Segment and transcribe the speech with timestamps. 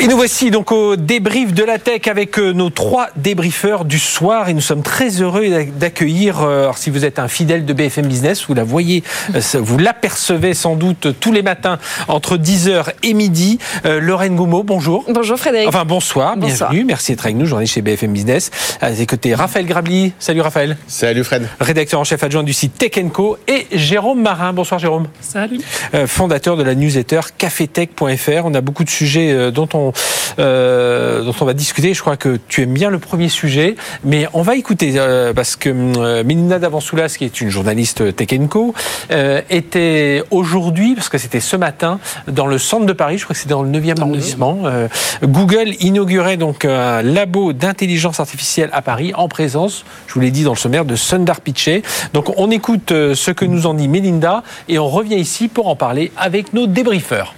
[0.00, 3.98] Et nous voici donc au débrief de la tech avec euh, nos trois débriefeurs du
[3.98, 5.44] soir et nous sommes très heureux
[5.78, 9.04] d'accueillir, euh, alors si vous êtes un fidèle de BFM Business, vous la voyez,
[9.34, 11.78] euh, vous l'apercevez sans doute tous les matins
[12.08, 13.58] entre 10h et midi.
[13.84, 15.04] Lorraine Goumeau, bonjour.
[15.10, 15.68] Bonjour Frédéric.
[15.68, 18.50] Enfin bonsoir, bienvenue, merci d'être avec nous, j'en ai chez BFM Business.
[18.80, 20.78] À ses côtés, Raphaël Grabli, salut Raphaël.
[20.86, 21.46] Salut Fred.
[21.60, 25.08] Rédacteur en chef adjoint du site Tech Co et Jérôme Marin, bonsoir Jérôme.
[25.20, 25.60] Salut.
[26.06, 28.46] fondateur de la newsletter cafetech.fr.
[28.46, 29.89] On a beaucoup de sujets dont on
[30.38, 31.94] euh, dont on va discuter.
[31.94, 35.56] Je crois que tu aimes bien le premier sujet, mais on va écouter euh, parce
[35.56, 38.74] que euh, Melinda Davansoulas, qui est une journaliste Tech Co,
[39.50, 41.98] était aujourd'hui, parce que c'était ce matin,
[42.28, 43.18] dans le centre de Paris.
[43.18, 44.62] Je crois que c'était dans le 9e arrondissement.
[45.22, 50.44] Google inaugurait donc un labo d'intelligence artificielle à Paris en présence, je vous l'ai dit
[50.44, 51.82] dans le sommaire, de Sundar Pichai.
[52.12, 55.76] Donc on écoute ce que nous en dit Melinda et on revient ici pour en
[55.76, 57.34] parler avec nos débriefeurs.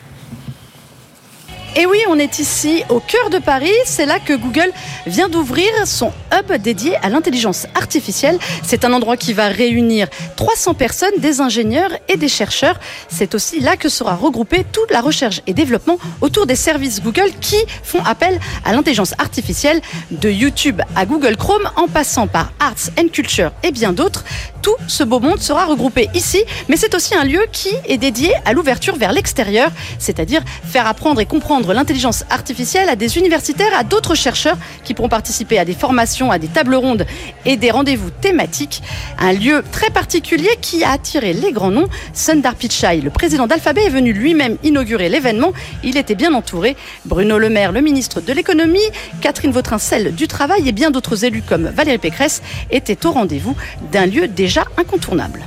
[1.75, 3.73] Et oui, on est ici au cœur de Paris.
[3.87, 4.71] C'est là que Google
[5.07, 8.39] vient d'ouvrir son hub dédié à l'intelligence artificielle.
[8.63, 12.79] C'est un endroit qui va réunir 300 personnes, des ingénieurs et des chercheurs.
[13.09, 17.31] C'est aussi là que sera regroupée toute la recherche et développement autour des services Google
[17.41, 22.91] qui font appel à l'intelligence artificielle de YouTube à Google Chrome en passant par Arts
[23.01, 24.25] and Culture et bien d'autres.
[24.61, 28.33] Tout ce beau monde sera regroupé ici, mais c'est aussi un lieu qui est dédié
[28.45, 33.85] à l'ouverture vers l'extérieur, c'est-à-dire faire apprendre et comprendre l'intelligence artificielle à des universitaires, à
[33.85, 37.07] d'autres chercheurs qui pourront participer à des formations, à des tables rondes
[37.45, 38.83] et des rendez-vous thématiques.
[39.19, 41.89] Un lieu très particulier qui a attiré les grands noms.
[42.13, 45.53] Sundar Pichai, le président d'Alphabet, est venu lui-même inaugurer l'événement.
[45.85, 46.77] Il était bien entouré.
[47.05, 48.81] Bruno Le Maire, le ministre de l'économie,
[49.21, 53.55] Catherine Vautrin, celle du travail et bien d'autres élus comme Valérie Pécresse étaient au rendez-vous
[53.93, 55.43] d'un lieu déjà incontournable.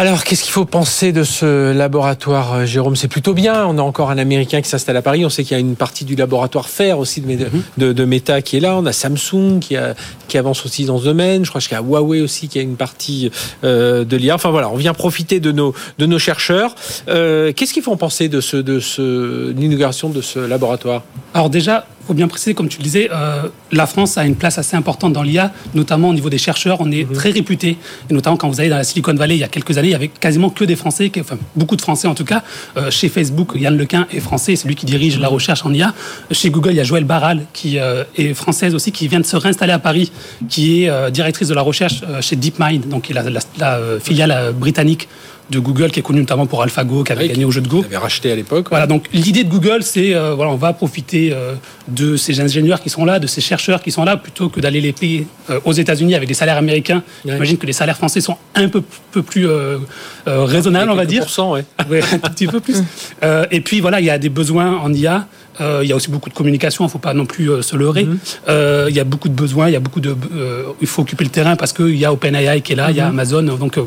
[0.00, 2.96] Alors, qu'est-ce qu'il faut penser de ce laboratoire, euh, Jérôme?
[2.96, 3.66] C'est plutôt bien.
[3.66, 5.26] On a encore un Américain qui s'installe à Paris.
[5.26, 8.56] On sait qu'il y a une partie du laboratoire Fer aussi de, de, Meta qui
[8.56, 8.78] est là.
[8.78, 9.76] On a Samsung qui,
[10.26, 11.44] qui avance aussi dans ce domaine.
[11.44, 13.30] Je crois qu'il y a Huawei aussi qui a une partie
[13.62, 14.36] euh, de l'IA.
[14.36, 16.74] Enfin voilà, on vient profiter de nos, de nos chercheurs.
[17.08, 21.02] Euh, qu'est-ce qu'il faut penser de, ce, de ce, l'inauguration de ce laboratoire?
[21.34, 24.58] Alors déjà, faut bien préciser, comme tu le disais, euh, la France a une place
[24.58, 26.78] assez importante dans l'IA, notamment au niveau des chercheurs.
[26.80, 27.12] On est mhm.
[27.14, 27.78] très réputé,
[28.10, 29.92] et notamment quand vous allez dans la Silicon Valley il y a quelques années, il
[29.92, 32.42] y avait quasiment que des Français, enfin beaucoup de Français en tout cas.
[32.76, 35.94] Euh, chez Facebook, Yann Lequin est français, c'est lui qui dirige la recherche en IA.
[36.32, 39.24] Chez Google, il y a Joël Barral qui euh, est française aussi, qui vient de
[39.24, 40.10] se réinstaller à Paris,
[40.48, 43.22] qui est directrice de la recherche chez DeepMind, donc la,
[43.56, 45.06] la filiale britannique
[45.50, 47.82] de Google, qui est connu notamment pour AlphaGo, qui avait gagné au jeu de Go.
[47.84, 48.68] avait racheté à l'époque.
[48.70, 51.54] Voilà, donc l'idée de Google, c'est euh, voilà, on va profiter euh,
[51.88, 54.80] de ces ingénieurs qui sont là, de ces chercheurs qui sont là, plutôt que d'aller
[54.80, 57.02] les payer euh, aux États-Unis avec des salaires américains.
[57.24, 59.48] J'imagine que les salaires français sont un peu, peu plus
[60.26, 61.26] raisonnables, on va dire.
[61.38, 61.64] Ouais.
[61.90, 62.02] ouais.
[62.12, 62.82] un petit peu plus.
[63.50, 65.26] et puis voilà, il y a des besoins en IA.
[65.60, 68.06] il y a aussi beaucoup de communication, il ne faut pas non plus se leurrer.
[68.06, 68.88] Mm-hmm.
[68.88, 70.16] il y a beaucoup de besoins, il y a beaucoup de,
[70.80, 73.00] il faut occuper le terrain parce qu'il y a OpenAI qui est là, il y
[73.00, 73.08] a mm-hmm.
[73.08, 73.78] Amazon, donc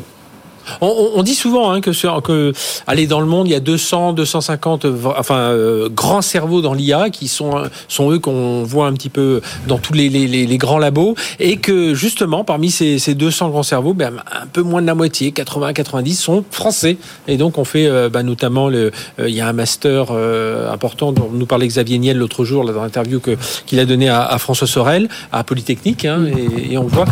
[0.80, 2.52] on, dit souvent hein, que,
[2.86, 4.86] aller dans le monde, il y a 200, 250
[5.16, 7.52] enfin, euh, grands cerveaux dans l'IA qui sont,
[7.88, 12.44] sont eux qu'on voit un petit peu dans tous les, grands labos et que justement,
[12.44, 16.44] parmi ces, ces 200 grands cerveaux, ben, un peu moins de la moitié, 80-90, sont
[16.50, 16.96] français.
[17.28, 20.12] Et donc, on fait ben, notamment, euh, il y a un master
[20.72, 23.20] important dont nous parlait Xavier Niel l'autre jour dans l'interview
[23.66, 27.06] qu'il a donné à, François Sorel, à Polytechnique, hein, et, et, on voit.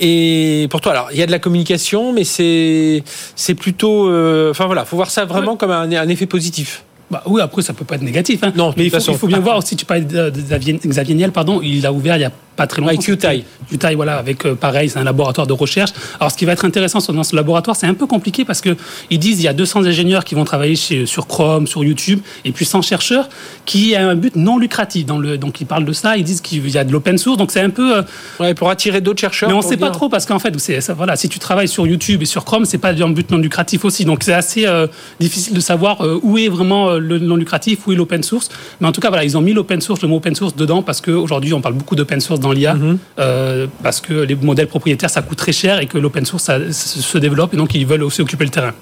[0.00, 3.02] Et pour toi, alors il y a de la communication, mais c'est
[3.36, 6.84] c'est plutôt, euh, enfin voilà, faut voir ça vraiment comme un, un effet positif.
[7.10, 8.42] Bah oui, après ça peut pas être négatif.
[8.42, 8.52] Hein.
[8.56, 9.76] Non, mais il faut, il faut, bien voir aussi.
[9.76, 12.94] Tu parlais de, Xavier Niel, pardon, il a ouvert il y a pas très longtemps.
[12.94, 13.94] Avec QTI.
[13.96, 15.90] voilà, avec euh, pareil, c'est un laboratoire de recherche.
[16.20, 18.76] Alors, ce qui va être intéressant dans ce laboratoire, c'est un peu compliqué parce que
[19.10, 22.20] ils disent il y a 200 ingénieurs qui vont travailler chez, sur Chrome, sur YouTube,
[22.44, 23.28] et puis 100 chercheurs
[23.66, 25.06] qui a un but non lucratif.
[25.06, 27.38] Dans le, donc, ils parlent de ça, ils disent qu'il y a de l'open source,
[27.38, 27.98] donc c'est un peu.
[27.98, 28.02] Euh,
[28.40, 29.48] ouais, pour attirer d'autres chercheurs.
[29.48, 30.54] Mais on ne sait pas trop parce qu'en fait,
[30.96, 33.84] voilà, si tu travailles sur YouTube et sur Chrome, c'est pas un but non lucratif
[33.84, 34.04] aussi.
[34.04, 34.86] Donc, c'est assez euh,
[35.18, 38.48] difficile de savoir où est vraiment le non lucratif, où est l'open source.
[38.80, 40.82] Mais en tout cas, voilà, ils ont mis l'open source, le mot open source dedans
[40.82, 42.74] parce qu'aujourd'hui, on parle beaucoup d'open source dans l'IA.
[42.74, 42.98] Mhm.
[43.18, 46.58] Euh, parce que les modèles propriétaires, ça coûte très cher et que l'open source, ça,
[46.70, 48.72] se développe et donc ils veulent aussi occuper le terrain.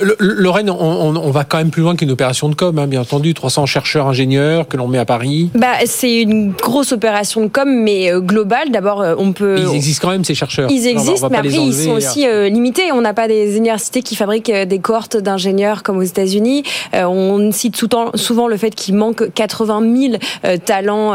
[0.00, 2.86] Le- Lorraine, on, on- on va quand même plus loin qu'une opération de com, hein,
[2.86, 3.32] bien entendu.
[3.34, 5.50] 300 chercheurs, ingénieurs que l'on met à Paris.
[5.54, 8.70] Bah, c'est une grosse opération de com, mais euh, globale.
[8.70, 9.54] D'abord, euh, on peut.
[9.54, 10.70] Mais ils existent quand même, ces chercheurs.
[10.70, 12.92] Ils existent, mais après, ils sont euh, aussi euh, limités.
[12.92, 16.64] On n'a pas des universités qui fabriquent des cohortes d'ingénieurs comme aux États-Unis.
[16.94, 17.76] Euh, on cite
[18.14, 19.80] souvent le fait qu'il manque 80
[20.10, 20.14] 000
[20.44, 21.12] euh, talents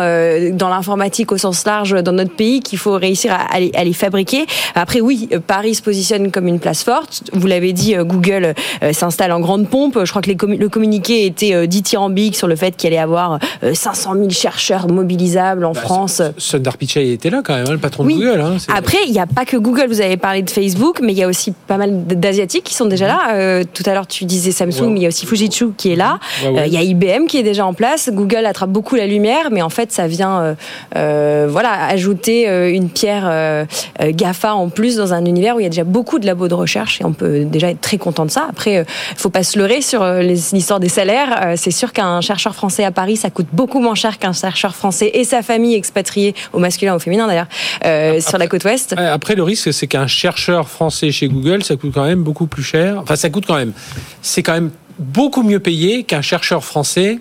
[0.54, 3.84] dans l'informatique au sens large dans notre pays, qu'il faut réussir à, à les, à
[3.84, 4.46] les fabriquer.
[4.76, 7.24] Après, oui, Paris se positionne comme une place forte.
[7.34, 8.04] Vous l'avez dit, euh,
[8.40, 8.54] Google
[8.84, 10.00] euh, s'installe en grande pompe.
[10.04, 13.00] Je crois que les le communiqué était euh, dithyrambique sur le fait qu'il allait y
[13.00, 16.22] avoir euh, 500 000 chercheurs mobilisables en bah, France.
[16.38, 18.16] Sundar Pichai était là quand même, hein, le patron Oui.
[18.16, 18.42] de Google.
[18.42, 19.88] hein, Après, il n'y a pas que Google.
[19.90, 22.86] Vous avez parlé de Facebook, mais il y a aussi pas mal d'Asiatiques qui sont
[22.86, 23.20] déjà là.
[23.34, 25.96] Euh, tout à l'heure, tu disais Samsung, mais il y a aussi Fujitsu qui est
[25.96, 26.20] là.
[26.46, 28.10] Euh, Il y a IBM qui est déjà en place.
[28.12, 30.54] Google attrape beaucoup la lumière, mais en fait, ça vient euh,
[30.96, 33.66] euh, voilà, ajouter euh, une pierre euh,
[34.02, 36.48] euh, GAFA en plus dans un univers où il y a déjà beaucoup de labos
[36.48, 38.48] de recherche et on peut déjà être très content de ça.
[38.50, 41.40] Après, il faut pas se leurrer sur euh, les- l'histoire des salaires.
[41.46, 44.76] Euh, C'est sûr qu'un chercheur français à Paris, ça coûte beaucoup moins cher qu'un chercheur
[44.76, 47.48] français et sa famille expatriée, au masculin ou au féminin d'ailleurs,
[47.86, 48.96] euh, sur la côte ouest.
[48.98, 52.64] Après, le risque, c'est qu'un chercheur français chez Google, ça coûte quand même beaucoup plus
[52.64, 52.98] cher.
[53.02, 53.74] Enfin, ça coûte quand même.
[54.22, 57.20] C'est quand même beaucoup mieux payé qu'un chercheur français.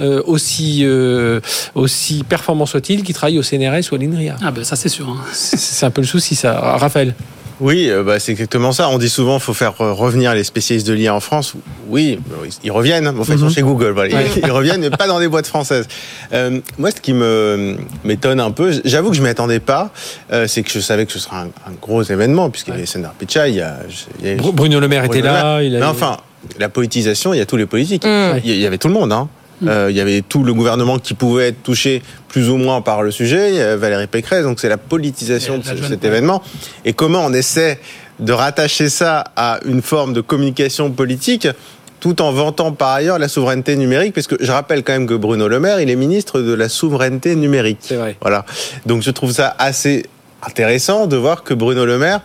[0.00, 1.40] euh, aussi euh,
[1.74, 4.36] aussi performant soit-il qui travaille au CNRS ou à l'INRIA.
[4.42, 5.06] Ah ben ça c'est sûr.
[5.06, 5.18] hein.
[5.34, 6.58] C'est un peu le souci ça.
[6.78, 7.14] Raphaël.
[7.62, 8.88] Oui, euh, bah, c'est exactement ça.
[8.88, 11.54] On dit souvent qu'il faut faire euh, revenir les spécialistes de l'IA en France.
[11.88, 13.06] Oui, euh, ils- reviennent.
[13.06, 13.90] En fait, ils sont chez Google.
[13.92, 14.14] Voilà.
[14.16, 14.26] Ouais.
[14.36, 15.86] Ils, ils reviennent, mais pas dans des boîtes françaises.
[16.32, 19.90] Euh, moi, ce qui me m'étonne un peu, j'avoue que je m'y attendais pas,
[20.32, 22.86] euh, c'est que je savais que ce serait un, un gros événement, puisqu'il y avait
[22.86, 23.76] Sundar Pichai, il y a,
[24.20, 25.42] il y a- Bru- Bruno Le Maire était Bruno là.
[25.44, 25.62] Maire.
[25.62, 26.16] il a- Mais enfin,
[26.58, 28.04] la politisation, il y a tous les politiques.
[28.04, 28.40] Mm.
[28.42, 29.12] Il y- il y avait tout le monde.
[29.12, 29.28] Hein.
[29.66, 33.02] Euh, il y avait tout le gouvernement qui pouvait être touché plus ou moins par
[33.02, 33.50] le sujet.
[33.50, 36.42] Il y avait Valérie Pécresse, donc c'est la politisation de la jeune- cet événement.
[36.84, 37.78] Et comment on essaie
[38.20, 41.48] de rattacher ça à une forme de communication politique
[42.00, 45.14] tout en vantant par ailleurs la souveraineté numérique, parce que je rappelle quand même que
[45.14, 47.78] Bruno Le Maire, il est ministre de la souveraineté numérique.
[47.80, 48.16] C'est vrai.
[48.20, 48.44] Voilà.
[48.86, 50.04] Donc je trouve ça assez
[50.44, 52.20] intéressant de voir que Bruno Le Maire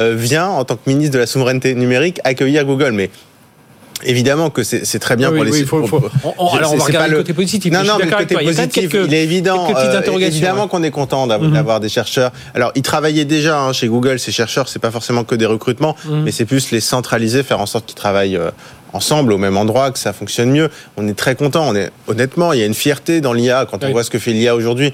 [0.00, 2.90] euh, vient en tant que ministre de la souveraineté numérique accueillir Google.
[2.92, 3.10] Mais
[4.04, 5.58] évidemment que c'est c'est très bien Oui, pour oui, les.
[5.60, 7.94] il faut- faut- on- on- Je- alors, on va regarder le côté positif, Non, non,
[7.98, 8.36] mais le côté.
[8.40, 9.66] Il est évident.
[9.74, 10.68] euh, évidemment ouais.
[10.68, 11.52] qu'on est content Mhm.
[11.52, 12.32] d'avoir des chercheurs.
[12.54, 14.18] Alors, ils travaillaient déjà hein, chez Google.
[14.18, 16.22] Ces chercheurs, c'est pas forcément que des recrutements, Mhm.
[16.24, 18.36] mais c'est plus les centraliser, faire en sorte qu'ils travaillent.
[18.36, 18.50] euh,
[18.92, 22.52] ensemble au même endroit que ça fonctionne mieux on est très content on est honnêtement
[22.52, 23.92] il y a une fierté dans l'IA quand on Oui.
[23.92, 24.90] voit ce que fait l'IA aujourd'hui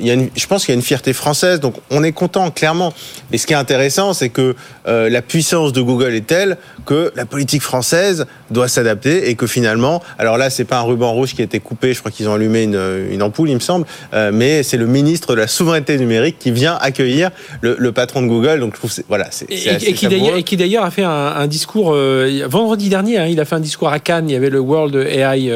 [0.00, 2.12] il y a une- je pense qu'il y a une fierté française donc on est
[2.12, 2.92] content clairement
[3.30, 4.54] mais ce qui est intéressant c'est que
[4.86, 9.46] euh, la puissance de Google est telle que la politique française doit s'adapter et que
[9.46, 12.28] finalement alors là c'est pas un ruban rouge qui a été coupé je crois qu'ils
[12.28, 15.46] ont allumé une, une ampoule il me semble euh, mais c'est le ministre de la
[15.46, 19.50] souveraineté numérique qui vient accueillir le, le patron de Google donc je trouve voilà c'est
[19.50, 23.18] Et, et- qui d'ailleurs, a fait un, un discours euh, vendredi dernier.
[23.18, 24.28] hein, il a fait un discours à Cannes.
[24.28, 25.50] Il y avait le World AI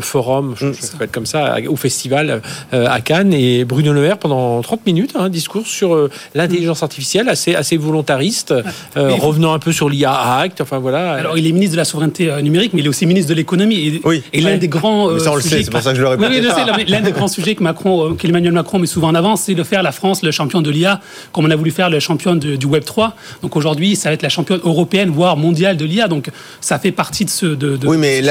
[0.00, 0.74] Forum, je, Mm.
[0.74, 2.40] je s'appelle comme ça, au festival
[2.72, 3.32] à Cannes.
[3.32, 7.76] Et Bruno Le Maire pendant 30 minutes, un discours sur euh, l'intelligence artificielle, assez assez
[7.76, 8.52] volontariste,
[8.96, 10.60] euh, revenant un peu sur l'IA Act.
[10.60, 11.12] Enfin voilà.
[11.12, 13.34] Alors, il est ministre de la souveraineté euh, numérique, mais il est aussi ministre de
[13.34, 13.76] l'économie.
[13.76, 14.22] Et, Oui.
[14.32, 14.58] et l'un Ouais.
[14.58, 15.10] des grands.
[15.12, 17.00] Mais ça, on le sujets sait, c'est pour ça que je le répète oui, l'un
[17.00, 19.82] des grands sujets que Macron, euh, qu'Emmanuel Macron met souvent en avant, c'est de faire
[19.82, 21.00] la France le champion de l'IA,
[21.32, 23.14] comme on a voulu faire le champion de- du Web 3.
[23.42, 26.08] Donc aujourd'hui, ça va être la championne européenne, voire mondiale de l'IA.
[26.08, 26.30] Donc
[26.60, 27.46] ça fait partie de ce.
[27.46, 28.22] De, de- Oui, mais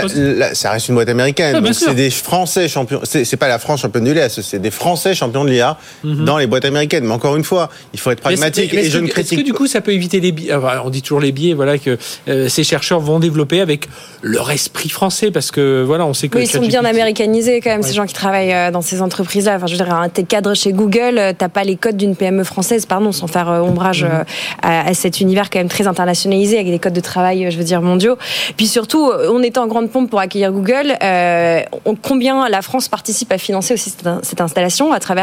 [0.54, 1.64] ça reste une boîte américaine.
[1.74, 3.02] C'est des Français champions.
[3.04, 6.38] C'est c'est pas la France championne de l'IA, c'est des Français champions de l'IA dans
[6.38, 7.06] les boîtes américaines.
[7.06, 8.32] Mais encore une fois, il faut être Mhm.
[8.32, 8.74] Mais pragmatique.
[8.74, 10.82] mais et je ne Est-ce que critique du coup ça peut éviter les biais enfin,
[10.84, 11.98] On dit toujours les biais, voilà que
[12.28, 13.88] euh, ces chercheurs vont développer avec
[14.22, 17.70] leur esprit français, parce que voilà, on sait que Oui, ils sont bien américanisés quand
[17.70, 17.88] même, Ouais.
[17.88, 19.56] ces gens qui travaillent euh, dans ces entreprises-là.
[19.58, 22.16] Enfin, je veux dire, un t'es cadre chez Google, euh, t'as pas les codes d'une
[22.16, 24.24] PME française, pardon, sans faire ombrage Mhm.
[24.64, 27.64] à, à cet univers quand même très internationalisé avec des codes de travail, je veux
[27.64, 28.18] dire, mondiaux.
[28.58, 30.96] Puis surtout, on était en grande pompe pour accueillir Google.
[31.04, 31.62] euh,
[32.02, 35.17] combien la France participe à financer aussi cette, cette installation à travers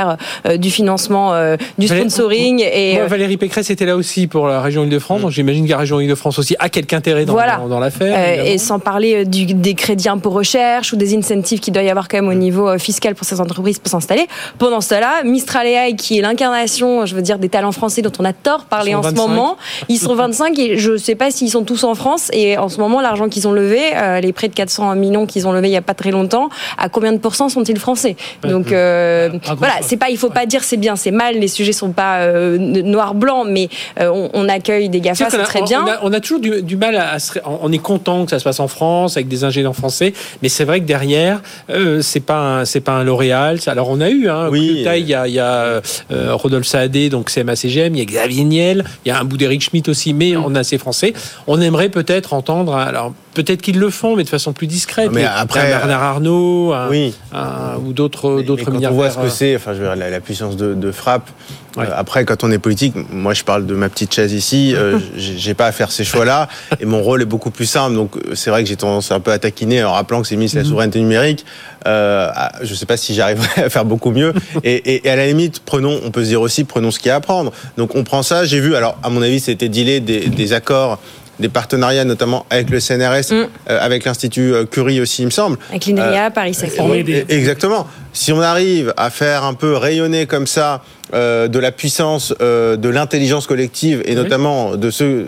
[0.47, 4.47] euh, du financement, euh, du sponsoring et Moi, euh, Valérie Pécresse était là aussi pour
[4.49, 7.57] la région Île-de-France, donc j'imagine que la région Île-de-France aussi a quelque intérêt dans, Voilà.
[7.57, 8.45] dans, dans l'affaire.
[8.47, 12.09] Et sans parler du, des crédits impôt recherche ou des incentives qu'il doit y avoir
[12.09, 14.27] quand même au niveau euh, fiscal pour ces entreprises pour s'installer.
[14.59, 18.13] Pendant ce temps-là, Mistral AI, qui est l'incarnation, je veux dire, des talents français dont
[18.19, 19.29] on a tort parler en ce 25.
[19.29, 19.57] moment,
[19.89, 22.31] ils sont 25 et je ne sais pas s'ils sont tous en France.
[22.33, 25.27] Et en ce moment, l'argent qui qu'ils ont levés, euh, les près de 400 millions
[25.27, 26.49] qu'ils ont levés il n'y a pas très longtemps,
[26.79, 28.15] à combien de pourcents sont-ils français?
[28.45, 29.75] Donc euh, Pas voilà.
[29.87, 31.37] C'est pas, il faut pas dire c'est bien, c'est mal.
[31.39, 33.69] Les sujets sont pas euh, noir blanc, mais
[34.01, 35.85] euh, on, on accueille des Gafa, c'est très on- bien.
[35.85, 38.31] On a, on a toujours du, du mal à, se ré- on est content que
[38.31, 40.13] ça se passe en France avec des ingénieurs français,
[40.43, 43.61] mais c'est vrai que derrière, euh, c'est pas un, c'est pas un L'Oréal.
[43.61, 44.69] Ça- Alors on a eu, hein, Oui.
[44.77, 48.45] Il y a, il y a euh, Rodolphe Saadé, donc CMA-CGM, il y a Xavier
[48.45, 51.13] Niel, il y a un bout d'Eric Schmitt aussi, mais on a ces Français.
[51.47, 55.11] On aimerait peut-être entendre, alors peut-être qu'ils le font, mais de façon plus discrète.
[55.13, 57.15] Mais après, un Bernard Arnault, un- Oui.
[57.33, 60.11] un- ou d'autres, d'autres quand on voit ce que c'est, enfin, je veux dire, la,
[60.11, 61.29] la puissance de, de frappe.
[61.77, 61.87] Ouais.
[61.87, 64.75] euh, après, quand on est politique, moi, je parle de ma petite chaise ici.
[64.77, 66.49] euh, j'ai pas à faire ces choix-là,
[66.79, 67.97] et mon rôle est beaucoup plus simple.
[67.97, 70.37] Donc, euh, c'est vrai que j'ai tendance un peu à taquiner en rappelant que c'est
[70.37, 71.45] ministre de la souveraineté numérique.
[71.87, 72.31] Euh,
[72.63, 74.33] je sais pas si j'arriverai à faire beaucoup mieux.
[74.65, 77.09] Et, et- et à la limite, prenons, on peut se dire aussi, prenons ce qu'il
[77.09, 77.53] y a à prendre.
[77.77, 78.45] Donc, on prend ça.
[78.45, 78.77] J'ai vu.
[78.77, 80.99] Alors, à mon avis, c'était dealé des, des accords.
[81.41, 83.47] Des partenariats notamment avec le CNRS, Mm.
[83.71, 85.59] euh, avec l'Institut euh, Curie aussi, il me semble.
[85.71, 86.77] Avec l'INRIA, Paris Saclay.
[86.77, 87.87] former des- Exactement.
[88.13, 92.77] Si on arrive à faire un peu rayonner comme ça euh, de la puissance euh,
[92.77, 95.27] de l'intelligence collective et notamment de ceux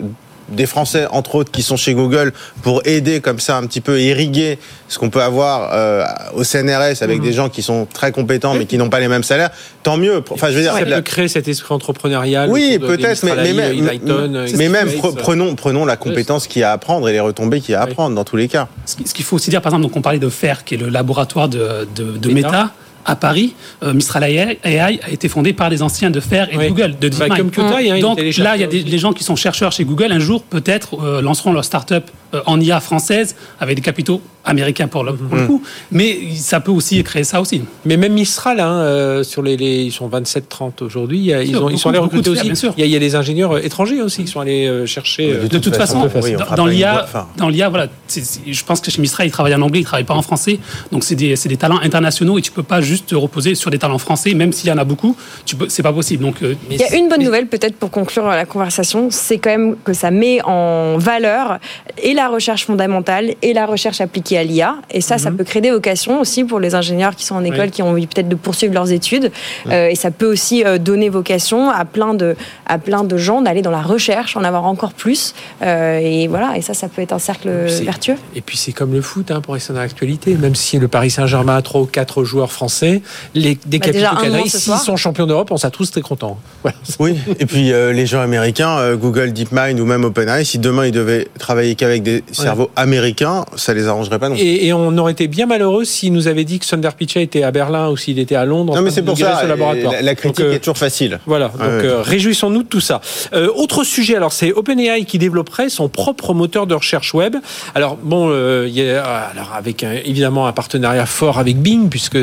[0.49, 3.99] des Français entre autres qui sont chez Google pour aider comme ça un petit peu
[4.01, 6.03] irriguer ce qu'on peut avoir euh,
[6.35, 9.23] au CNRS avec des gens qui sont très compétents mais qui n'ont pas les mêmes
[9.23, 9.49] salaires,
[9.83, 10.23] tant mieux.
[10.29, 12.49] Enfin, je veux dire, Ça peut la- créer cet esprit entrepreneurial.
[12.49, 16.63] oui, peut-être, mais, mais, même- Lighton, mais même Gates, prenons, prenons la compétence qu'il y
[16.63, 17.91] a à apprendre et les retombées qu'il y a à Oui.
[17.91, 18.67] apprendre dans tous les cas.
[18.85, 20.75] Ce qui- ce qu'il faut aussi dire, par exemple, donc on parlait de FAIR, qui
[20.75, 22.47] est le laboratoire de, de, de Meta.
[22.47, 22.71] Meta.
[23.09, 26.65] À Paris, euh, Mistral AI a été fondé par des anciens de FAIR et Oui.
[26.65, 29.23] de Google, de Bah, comme hein, Donc là, il y a des, les gens qui
[29.23, 32.03] sont chercheurs chez Google, un jour peut-être euh, lanceront leur start-up
[32.45, 35.47] en IA française avec des capitaux américains pour le, pour le Mhm.
[35.47, 35.61] coup.
[35.91, 37.61] Mais ça peut aussi créer ça aussi.
[37.83, 41.31] Mais même Mistral, hein, euh, sur les, les- ils sont 27-30 aujourd'hui.
[41.43, 42.43] Ils, sont allés recruter de aussi.
[42.45, 42.73] bien sûr.
[42.77, 44.85] Il y, a, il y a des ingénieurs euh, étrangers aussi qui sont allés euh,
[44.85, 45.33] chercher.
[45.33, 47.05] euh, De toute façon, oui, dans- l'IA,
[47.35, 50.13] dans l'IA, voilà, je pense que chez Mistral, ils travaillent en anglais, ils travaillent pas
[50.15, 50.59] en français.
[50.93, 53.69] Donc c'est des, c'est des talents internationaux et tu peux pas juste te reposer sur
[53.69, 55.15] des talents français, même s'il y en a beaucoup.
[55.45, 56.23] Tu peux, c'est pas possible.
[56.23, 59.49] Donc euh, Il y a une bonne nouvelle peut-être pour conclure la conversation, c'est quand
[59.49, 61.59] même que ça met en valeur
[62.01, 64.75] et la recherche fondamentale et la recherche appliquée à l'IA.
[64.91, 67.59] Et ça, ça peut créer des vocations aussi pour les ingénieurs qui sont en école,
[67.67, 67.71] Oui.
[67.71, 69.31] qui ont envie peut-être de poursuivre leurs études.
[69.67, 73.41] Euh, et ça peut aussi euh, donner vocation à plein de, à plein de gens
[73.41, 75.33] d'aller dans la recherche, en avoir encore plus.
[75.61, 77.49] Euh, et voilà, et ça, ça peut être un cercle
[77.83, 78.15] vertueux.
[78.35, 80.35] Et puis c'est comme le foot, hein, pour rester dans l'actualité.
[80.35, 83.01] Même si le Paris Saint-Germain a trois ou quatre joueurs français,
[83.33, 86.37] les, des Bah, capitaux cadrés, s'ils sont champions d'Europe, on sera tous très contents.
[86.63, 86.77] Voilà.
[86.99, 90.85] Oui, et puis euh, les gens américains, euh, Google, DeepMind ou même OpenAI, si demain
[90.87, 94.43] ils devaient travailler qu'avec des cerveaux américains, ça les arrangerait pas non plus.
[94.43, 97.43] Et, et on aurait été bien malheureux s'ils nous avaient dit que Sundar Pichai était
[97.43, 98.75] à Berlin ou s'il était à Londres.
[98.75, 99.93] Non mais c'est pour ça, laboratoire.
[99.93, 101.19] la, la critique Donc, euh, est toujours facile.
[101.25, 103.01] Voilà, donc euh, réjouissons-nous de tout ça.
[103.33, 107.35] Euh, autre sujet, alors c'est OpenAI qui développerait son propre moteur de recherche web.
[107.75, 108.29] Alors bon,
[108.65, 112.17] y a, alors avec un- évidemment un partenariat fort avec Bing puisque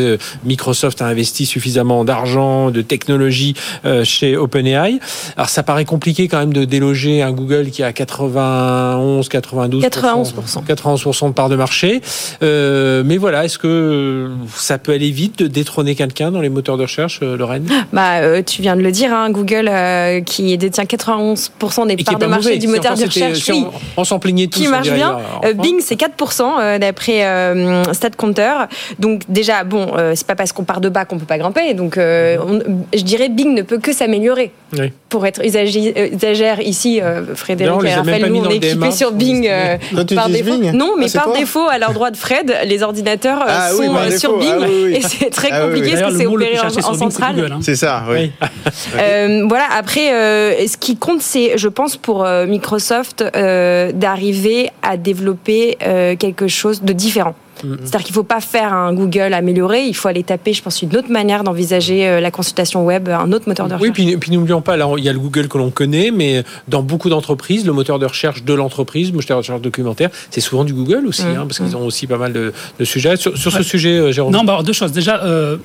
[0.45, 3.55] Microsoft a investi suffisamment d'argent, de technologie
[4.05, 4.99] chez OpenAI.
[5.37, 10.65] Alors ça paraît compliqué quand même de déloger un Google qui a 91, 92, 91%.
[10.67, 12.01] 91% de part de marché.
[12.43, 16.77] Euh, mais voilà, est-ce que ça peut aller vite de détrôner quelqu'un dans les moteurs
[16.77, 17.67] de recherche, euh, Lorraine?
[17.93, 22.19] Bah, euh, tu viens de le dire, hein, Google euh, qui détient 91% des parts
[22.19, 22.59] de marché mauvais.
[22.59, 23.39] du moteur de recherche.
[23.39, 23.65] si oui.
[23.97, 24.61] on, on s'en plaignait tous.
[24.61, 25.19] qui on marche dirait, bien.
[25.39, 25.53] enfin.
[25.55, 27.25] Bing, c'est 4% euh, d'après
[27.93, 28.53] StatCounter.
[28.99, 31.75] Donc déjà, bon, c'est pas parce qu'on part de bas qu'on peut pas grimper.
[31.75, 32.61] Donc on-
[32.95, 34.53] je dirais Bing ne peut que s'améliorer.
[34.79, 34.93] Oui.
[35.09, 37.01] Pour être usagère ici,
[37.35, 40.15] Frédéric D'ailleurs, on les et Raphaël, nous on est équipés sur Bing euh, Toi, tu
[40.15, 40.59] par utilises défaut.
[40.59, 43.71] Bing Non, mais Ah, par défaut, à leur droit de Fred, les ordinateurs euh, Ah
[43.71, 44.19] sont euh, défaut.
[44.19, 44.95] sur Bing Ah oui, oui.
[44.97, 45.79] et c'est très Ah oui, oui.
[45.81, 47.51] compliqué parce que c'est opéré en, en centrale.
[47.53, 47.59] Hein.
[47.63, 48.31] C'est ça, oui.
[48.99, 54.97] Euh, voilà, après, euh, ce qui compte, c'est, je pense, pour Microsoft, euh, d'arriver à
[54.97, 57.35] développer euh, quelque chose de différent.
[57.61, 60.83] C'est-à-dire qu'il ne faut pas faire un Google amélioré, il faut aller taper, je pense,
[60.83, 63.95] une autre manière d'envisager euh, la consultation web, un autre moteur de Oui, recherche.
[63.95, 66.83] puis, puis n'oublions pas, là, il y a le Google que l'on connaît, mais dans
[66.83, 70.65] beaucoup d'entreprises, le moteur de recherche de l'entreprise, le moteur de recherche documentaire, c'est souvent
[70.65, 73.17] du Google aussi, Mmh, hein, parce qu'ils ont aussi pas mal de, de sujets.
[73.17, 74.93] Sur, sur ce sujet, euh, Jérôme Non, bah, alors, deux choses.
[74.93, 75.57] Déjà, euh,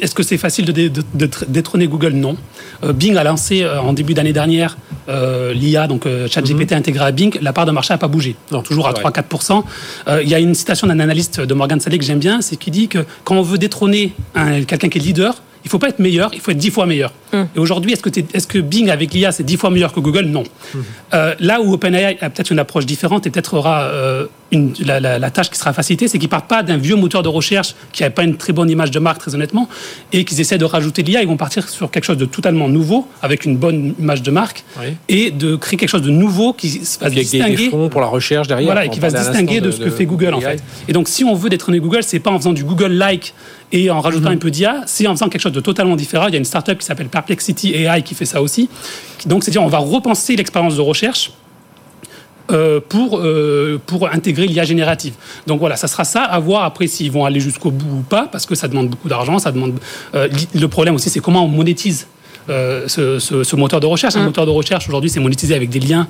[0.00, 2.12] est-ce que c'est facile de, dé- de- de tr- détrôner Google?
[2.12, 2.36] Non.
[2.84, 4.76] Euh, Bing a lancé euh, en début d'année dernière
[5.08, 7.38] euh, l'IA, donc ChatGPT intégré à Bing.
[7.40, 8.36] La part de marché n'a pas bougé.
[8.52, 9.10] Non, toujours à c'est vrai.
[9.10, 9.62] 3-4%.
[10.08, 12.56] Euh, Il y a une citation d'un analyste de Morgan Stanley que j'aime bien, c'est
[12.56, 15.90] qui dit que quand on veut détrôner un- quelqu'un qui est leader, il faut pas
[15.90, 17.12] être meilleur, il faut être dix fois meilleur.
[17.34, 20.00] Et aujourd'hui, est-ce que, t'es- est-ce que Bing avec l'IA c'est dix fois meilleur que
[20.00, 20.24] Google?
[20.24, 20.44] Non.
[21.12, 24.98] Euh, là où OpenAI a peut-être une approche différente et peut-être aura euh, une, la,
[24.98, 27.74] la- la tâche qui sera facilitée, c'est qu'ils partent pas d'un vieux moteur de recherche
[27.92, 29.68] qui n'avait pas une très bonne image de marque, très honnêtement,
[30.14, 31.20] et qu'ils essaient de rajouter l'IA.
[31.20, 34.64] Ils vont partir sur quelque chose de totalement nouveau, avec une bonne image de marque,
[34.80, 34.94] Oui.
[35.10, 37.68] et de créer quelque chose de nouveau qui va se des, des distinguer.
[37.68, 38.68] fonds pour la recherche derrière.
[38.72, 40.44] Voilà, et qui va se distinguer de, ce que fait Google en AI.
[40.56, 40.62] fait.
[40.88, 43.34] Et donc, si on veut détrôner Google, c'est pas en faisant du Google like
[43.72, 46.26] et en rajoutant un peu d'IA, c'est en faisant quelque chose de totalement différent.
[46.28, 48.68] Il y a une startup qui s'appelle Perplexity AI qui fait ça aussi.
[49.26, 51.32] Donc, c'est-à-dire, on va repenser l'expérience de recherche.
[52.50, 55.12] euh, pour, euh, pour intégrer l'IA générative.
[55.46, 58.26] Donc voilà, ça sera ça, à voir après s'ils vont aller jusqu'au bout ou pas,
[58.32, 59.74] parce que ça demande beaucoup d'argent, ça demande...
[60.14, 62.06] euh, le problème aussi, c'est comment on monétise
[62.48, 64.16] euh, ce, ce- ce moteur de recherche.
[64.16, 66.08] Un moteur de recherche, aujourd'hui, c'est monétisé avec des liens.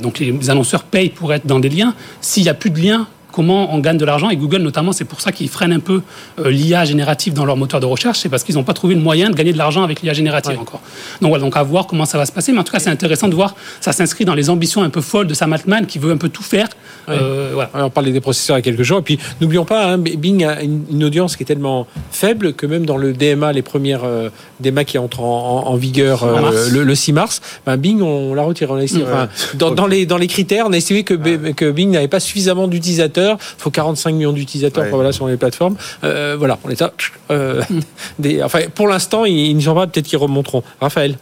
[0.00, 1.92] Donc les, les annonceurs payent pour être dans des liens.
[2.20, 5.04] S'il n'y a plus de liens, comment on gagne de l'argent Et Google, notamment, c'est
[5.04, 6.02] pour ça qu'ils freinent un peu
[6.38, 8.18] euh, l'IA générative dans leur moteur de recherche.
[8.20, 10.58] C'est parce qu'ils n'ont pas trouvé le moyen de gagner de l'argent avec l'IA générative
[10.58, 10.80] encore.
[11.20, 12.52] Donc voilà, donc à voir comment ça va se passer.
[12.52, 15.00] Mais en tout cas, c'est intéressant de voir, ça s'inscrit dans les ambitions un peu
[15.00, 16.68] folles de Sam Altman qui veut un peu tout faire.
[17.08, 17.70] Euh, voilà.
[17.74, 18.98] Ouais, On parlait des processeurs il y a quelques jours.
[18.98, 22.84] Et puis, n'oublions pas, hein, Bing a une, audience qui est tellement faible que même
[22.86, 24.28] dans le DMA, les premières euh,
[24.60, 28.34] DMA qui entrent en, en- en vigueur euh, le, le 6 mars, ben, Bing, on
[28.34, 28.70] l'a retiré.
[28.72, 31.90] On a estimé- enfin, dans, dans les, dans les critères, on a estimé que Bing
[31.90, 33.19] n'avait pas suffisamment d'utilisateurs.
[33.28, 34.90] Il faut 45 millions d'utilisateurs Ouais.
[34.90, 35.76] pour, voilà, sur les plateformes.
[36.04, 36.92] Euh, voilà, on est à,
[37.30, 37.62] euh,
[38.18, 39.86] des, enfin, pour l'instant, ils, n'y sont pas.
[39.86, 40.62] Peut-être qu'ils remonteront.
[40.80, 41.16] Raphaël.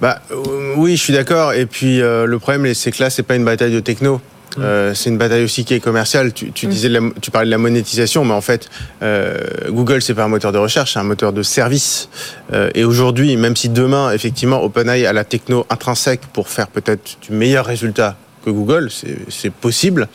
[0.00, 1.52] Bah euh, oui, je suis d'accord.
[1.52, 4.20] Et puis euh, le problème, c'est que là, c'est pas une bataille de techno.
[4.60, 6.32] Euh, c'est une bataille aussi qui est commerciale.
[6.32, 8.68] Tu, tu disais, la- tu parlais de la monétisation, mais en fait,
[9.02, 9.36] euh,
[9.68, 12.08] Google c'est pas un moteur de recherche, c'est un moteur de service.
[12.52, 17.16] Euh, et aujourd'hui, même si demain, effectivement, OpenAI a la techno intrinsèque pour faire peut-être
[17.22, 18.90] du meilleur résultat que Google,
[19.28, 20.06] c'est possible.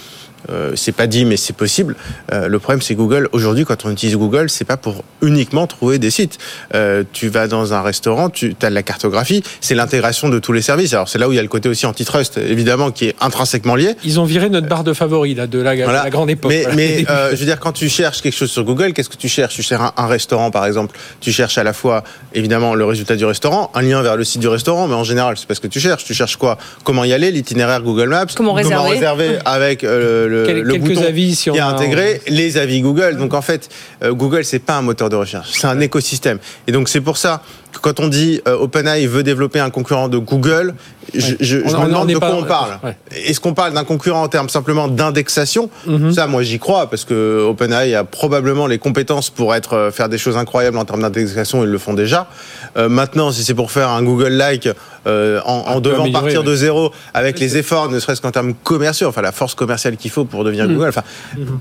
[0.49, 1.95] Euh, c'est pas dit, mais c'est possible.
[2.31, 3.27] Euh, le problème, c'est Google.
[3.33, 6.37] Aujourd'hui, quand on utilise Google, c'est pas pour uniquement trouver des sites.
[6.73, 10.53] Euh, tu vas dans un restaurant, tu as de la cartographie, c'est l'intégration de tous
[10.53, 10.93] les services.
[10.93, 13.75] Alors, c'est là où il y a le côté aussi antitrust, évidemment, qui est intrinsèquement
[13.75, 13.95] lié.
[14.05, 16.03] Ils ont viré notre barre de favoris là, de la, de Voilà.
[16.03, 16.51] la grande époque.
[16.51, 16.75] Mais, Voilà.
[16.75, 19.27] mais euh, je veux dire, quand tu cherches quelque chose sur Google, qu'est-ce que tu
[19.27, 19.55] cherches?
[19.55, 20.97] Tu cherches un, un restaurant, par exemple.
[21.19, 22.03] Tu cherches à la fois,
[22.33, 25.35] évidemment, le résultat du restaurant, un lien vers le site du restaurant, mais en général,
[25.37, 26.05] c'est pas ce que tu cherches.
[26.05, 26.57] Tu cherches quoi?
[26.85, 27.31] Comment y aller?
[27.31, 28.89] L'itinéraire Google Maps Comment réserver?
[28.91, 32.81] réserver avec euh, le, Quel- le quelques avis si on qui a- intégré, les avis
[32.81, 33.17] Google.
[33.17, 33.67] Donc en fait,
[34.03, 36.39] euh, Google, c'est pas un moteur de recherche, c'est un écosystème.
[36.67, 37.41] Et donc c'est pour ça
[37.81, 40.73] quand on dit euh, OpenAI veut développer un concurrent de Google,
[41.13, 42.79] je, je, On- je on- me demande de pas- quoi on parle.
[42.83, 42.95] ouais.
[43.25, 46.11] Est-ce qu'on parle d'un concurrent en termes simplement d'indexation Mhm.
[46.11, 50.09] Ça, moi, j'y crois parce que OpenAI a probablement les compétences pour être euh, faire
[50.09, 51.63] des choses incroyables en termes d'indexation.
[51.63, 52.27] Ils le font déjà.
[52.77, 54.69] Euh, maintenant, si c'est pour faire un Google-like
[55.07, 59.07] euh, en, peu devant partir de zéro avec les efforts, ne serait-ce qu'en termes commerciaux,
[59.07, 60.89] enfin la force commerciale qu'il faut pour devenir Google.
[60.89, 61.03] Enfin,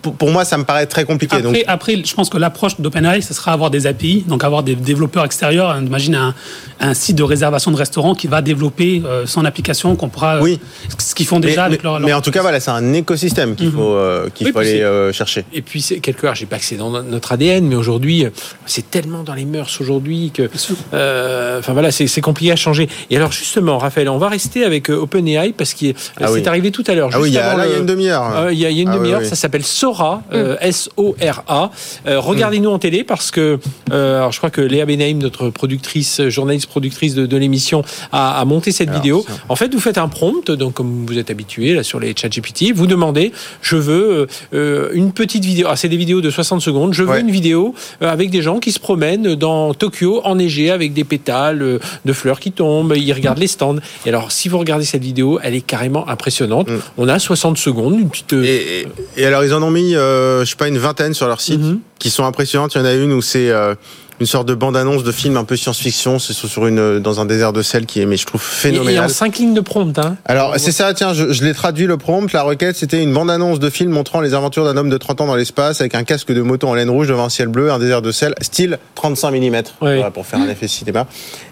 [0.02, 1.36] pour, pour moi, ça me paraît très compliqué.
[1.36, 4.62] Après, donc, après, je pense que l'approche d'OpenAI, ce sera avoir des API, donc avoir
[4.62, 5.70] des développeurs extérieurs.
[5.70, 6.34] Hein, Imagine un,
[6.78, 10.40] un site de réservation de restaurant qui va développer euh, son application, qu'on pourra.
[10.40, 10.60] Oui.
[10.98, 11.98] Ce qu'ils font déjà mais, avec leur.
[11.98, 14.80] mais en tout cas, voilà, c'est un écosystème qu'il faut, euh, qu'il Oui, faut aller
[14.80, 15.44] euh, chercher.
[15.52, 18.30] Et puis, quelque part, j'ai pas que c'est dans notre ADN, mais aujourd'hui, euh,
[18.66, 20.48] c'est tellement dans les mœurs aujourd'hui que,
[20.94, 22.88] euh, enfin voilà, c'est compliqué à changer.
[23.10, 26.46] Et alors, justement, Raphaël, on va rester avec euh, OpenAI parce que Ah c'est oui.
[26.46, 27.10] arrivé tout à l'heure.
[27.12, 28.22] Ah oui, il y a, là, y une demi-heure.
[28.22, 29.26] Ah, Il y a, une Ah demi-heure, oui.
[29.28, 31.70] ça s'appelle Sora, euh, S-O-R-A.
[32.06, 33.58] Euh, Regardez-nous en télé parce que,
[33.92, 35.87] euh, alors je crois que Léa Benaïm, notre productrice,
[36.28, 39.26] journaliste productrice de, de l'émission, a, a monté cette Alors, vidéo.
[39.48, 42.28] En fait, vous faites un prompt, donc comme vous êtes habitué là sur les chat
[42.28, 45.66] GPT, vous demandez, je veux euh, une petite vidéo.
[45.70, 46.94] Ah, c'est des vidéos de 60 secondes.
[46.94, 47.20] Je veux Ouais.
[47.20, 51.62] une vidéo euh, avec des gens qui se promènent dans Tokyo enneigé avec des pétales
[51.62, 52.94] euh, de fleurs qui tombent.
[52.96, 53.76] Ils regardent les stands.
[54.04, 56.68] Et alors, si vous regardez cette vidéo, elle est carrément impressionnante.
[56.68, 56.78] Mm.
[56.98, 58.32] On a 60 secondes, une petite.
[58.34, 61.26] Et, et- et alors, ils en ont mis, euh, je sais pas, une vingtaine sur
[61.28, 61.80] leur site, Mhm.
[61.98, 62.74] qui sont impressionnantes.
[62.74, 63.74] Il y en a une où c'est euh,
[64.20, 66.18] une sorte de bande-annonce de film un peu science-fiction.
[66.18, 68.70] C'est sur une, dans un désert de sel qui est, mais je trouve Et, et
[68.72, 69.04] phénoménal.
[69.04, 69.98] en 5 lignes de prompt.
[69.98, 70.16] Hein.
[70.24, 72.32] Alors, c'est ça, tiens, je, je l'ai traduit le prompt.
[72.32, 75.26] La requête, c'était une bande-annonce de film montrant les aventures d'un homme de 30 ans
[75.26, 77.78] dans l'espace avec un casque de moto en laine rouge devant un ciel bleu, un
[77.78, 80.02] désert de sel, style 35 mm, Ouais.
[80.12, 81.06] pour faire un effet cinéma.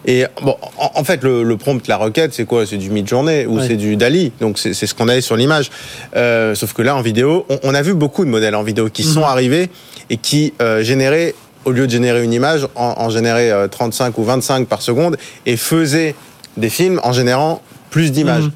[0.05, 2.67] Et bon, en, en fait, le, le prompt, la requête, c'est quoi?
[2.67, 4.33] C'est du mid-journée ou c'est du Dali.
[4.41, 5.71] Donc, c'est ce qu'on avait sur l'image.
[6.17, 8.89] Euh, sauf que là, en vidéo, on, on a vu beaucoup de modèles en vidéo
[8.91, 9.71] qui sont arrivés
[10.11, 11.35] et qui euh, généraient
[11.67, 15.19] au lieu de générer une image, en, en généraient euh, 35 ou 25 par seconde
[15.45, 16.15] et faisaient
[16.57, 18.45] des films en générant plus d'images.
[18.45, 18.53] Mhm.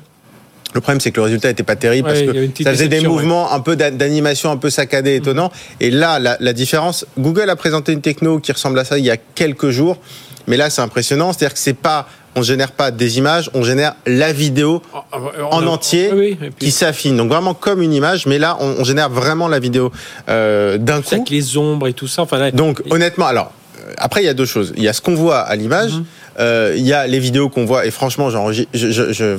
[0.72, 3.00] Le problème, c'est que le résultat n'était pas terrible Ouais, parce que ça faisait des
[3.00, 5.50] mouvements un peu d'a- d'animation un peu saccadés, étonnants.
[5.80, 9.04] Et là, la, la différence, Google a présenté une techno qui ressemble à ça il
[9.04, 9.98] y a quelques jours,
[10.46, 11.32] mais là, c'est impressionnant.
[11.32, 14.82] C'est-à-dire que c'est pas, on génère pas des images, on génère la vidéo
[15.50, 17.16] en entier Oui, et puis qui s'affine.
[17.16, 19.90] Donc vraiment comme une image, mais là, on, on génère vraiment la vidéo
[20.28, 21.14] euh, d'un coup.
[21.14, 22.22] avec les ombres et tout ça.
[22.22, 24.72] Enfin, là, Donc honnêtement, alors euh, après il y a deux choses.
[24.76, 25.92] Il y a ce qu'on voit à l'image.
[25.94, 26.04] Mhm.
[26.38, 29.36] euh, il y a les vidéos qu'on voit et franchement, j'invite je, je, je,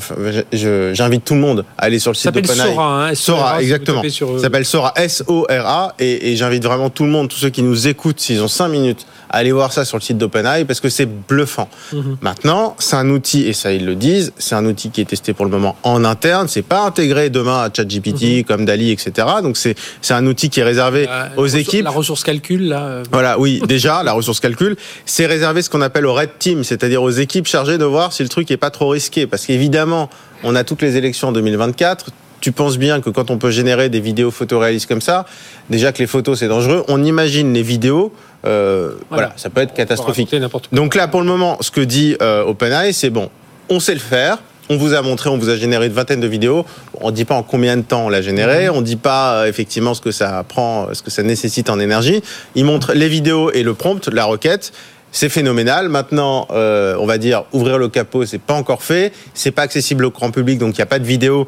[0.52, 2.56] je- j'invite tout le monde à aller sur le site d'OpenAI.
[2.68, 3.08] Sora.
[3.08, 4.04] Hein, Sora, exactement.
[4.10, 7.64] sur, Ça s'appelle Sora, S-O-R-A, et, et j'invite vraiment tout le monde, tous ceux qui
[7.64, 10.80] nous écoutent, s'ils ont 5 minutes, à aller voir ça sur le site d'OpenAI parce
[10.80, 11.70] que c'est bluffant.
[11.94, 12.18] Mhm.
[12.22, 15.34] Maintenant, c'est un outil, et ça ils le disent, c'est un outil qui est testé
[15.34, 19.28] pour le moment en interne, c'est pas intégré demain à ChatGPT comme Dali, etc.
[19.42, 21.84] Donc c'est c'est un outil qui est réservé aux équipes.
[21.86, 22.82] La ressource calcul, là.
[22.84, 26.64] euh, Voilà, oui, déjà, la ressource calcul, c'est réservé ce qu'on appelle au red team,
[26.64, 29.28] c'est-à-dire aux équipes chargées de voir si le truc est pas trop risqué.
[29.28, 30.10] Parce qu'évidemment,
[30.44, 32.08] on a toutes les élections en 2024.
[32.42, 35.26] Tu penses bien que quand on peut générer des vidéos photoréalistes comme ça,
[35.70, 38.12] déjà que les photos c'est dangereux, on imagine les vidéos,
[38.46, 39.28] euh, voilà.
[39.28, 39.34] Voilà.
[39.38, 40.36] ça peut être on catastrophique.
[40.72, 43.30] Donc là, pour le moment, ce que dit euh, OpenAI, c'est bon,
[43.70, 44.40] on sait le faire.
[44.70, 46.66] On vous a montré, on vous a généré une vingtaine de vidéos.
[47.02, 48.70] On ne dit pas en combien de temps on l'a généré.
[48.70, 51.80] On ne dit pas euh, effectivement ce que ça prend, ce que ça nécessite en
[51.80, 52.24] énergie.
[52.56, 54.72] Il montre les vidéos et le prompt, la requête.
[55.12, 55.90] C'est phénoménal.
[55.90, 59.12] Maintenant, euh, on va dire ouvrir le capot, c'est pas encore fait.
[59.34, 61.48] C'est pas accessible au grand public, donc il n'y a pas de vidéos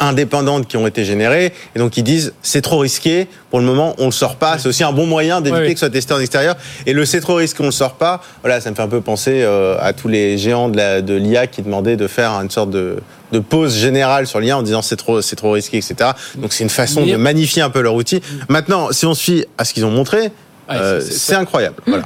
[0.00, 1.52] indépendantes qui ont été générées.
[1.74, 3.26] Et donc ils disent c'est trop risqué.
[3.50, 4.58] Pour le moment, on le sort pas.
[4.58, 6.56] C'est aussi un bon moyen d'éviter que ce soit testé en extérieur.
[6.86, 8.22] Et le c'est trop risqué, on le sort pas.
[8.42, 11.14] Voilà, ça me fait un peu penser euh, à tous les géants de la- de
[11.14, 12.96] l'IA qui demandaient de faire une sorte de
[13.32, 16.62] de pause générale sur l'IA en disant c'est trop c'est trop risqué etc donc c'est
[16.62, 19.74] une façon de magnifier un peu leur outil maintenant si on se fie à ce
[19.74, 20.30] qu'ils ont montré
[20.70, 22.04] euh, c'est incroyable voilà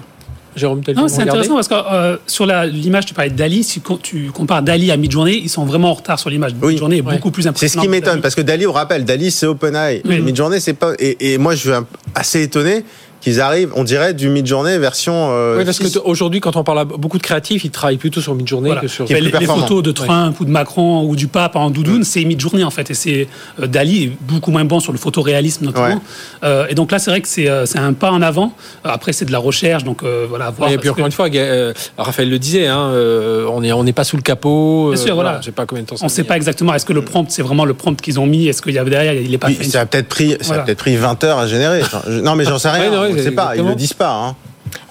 [0.59, 3.65] Jérôme, Non, c'est intéressant parce que euh, sur l'image, tu parlais de Dali.
[3.65, 6.53] Si tu compares Dali à Midjourney, ils sont vraiment en retard sur l'image.
[6.61, 6.73] Oui.
[6.75, 7.15] Midjourney est Ouais.
[7.15, 7.83] beaucoup plus C'est impressionnant.
[7.83, 10.03] ce qui m'étonne parce que Dali, on rappelle, Dali c'est OpenAI.
[10.05, 10.21] Oui.
[10.21, 11.71] Midjourney c'est pas et, et moi je suis
[12.15, 12.85] assez étonné
[13.21, 15.13] qu'ils arrivent, on dirait du Midjourney version.
[15.33, 15.95] euh, Oui, parce que six.
[15.95, 18.81] t- aujourd'hui, quand on parle à beaucoup de créatifs, ils travaillent plutôt sur Midjourney Voilà.
[18.81, 19.05] que sur.
[19.07, 21.57] Qui est Mais plus les, les photos de Trump ou de Macron ou du pape
[21.57, 22.91] en doudoune, c'est Midjourney en fait.
[22.91, 23.29] Et c'est
[23.61, 25.87] euh, Dali est beaucoup moins bon sur le photoréalisme notamment.
[25.97, 26.01] Ouais.
[26.45, 28.53] Euh, et donc là, c'est vrai que c'est euh, c'est un pas en avant.
[28.85, 30.51] Après, c'est de la recherche, donc euh, voilà.
[30.51, 30.69] voir.
[30.69, 33.73] Ouais, et puis encore que une fois, euh, Raphaël le disait, hein, euh, on n'est
[33.73, 34.91] on n'est pas sous le capot.
[34.93, 35.41] Bien sûr, voilà.
[35.57, 35.97] Pas combien de temps.
[36.01, 36.75] on ne sait pas exactement.
[36.75, 38.91] Est-ce que le prompt, c'est vraiment le prompt qu'ils ont mis Est-ce qu'il y avait
[38.91, 39.65] derrière Il est pas Oui, fait.
[39.65, 40.63] ça a peut-être pris, ça a Voilà.
[40.65, 41.81] peut-être pris 20 heures à générer.
[42.23, 43.08] Non, mais j'en sais rien.
[43.11, 43.43] On ne sait pas.
[43.43, 43.69] Ils exactement.
[43.71, 44.11] le disent pas.
[44.13, 44.37] Hein.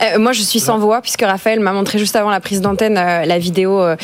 [0.01, 2.97] Euh, moi, je suis sans voix puisque Raphaël m'a montré juste avant la prise d'antenne
[2.97, 3.95] euh, la vidéo euh,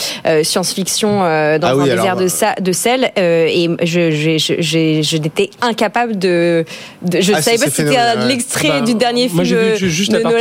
[0.43, 4.11] science-fiction euh, dans Ah un oui, désert alors, de, sa- de sel euh, et je,
[4.11, 6.63] je, je, je- je n'étais incapable de,
[7.01, 9.75] de- je Ah, savais c'est- pas si c'était l'extrait Bah, du dernier film vu de,
[9.87, 10.31] juste Nolan,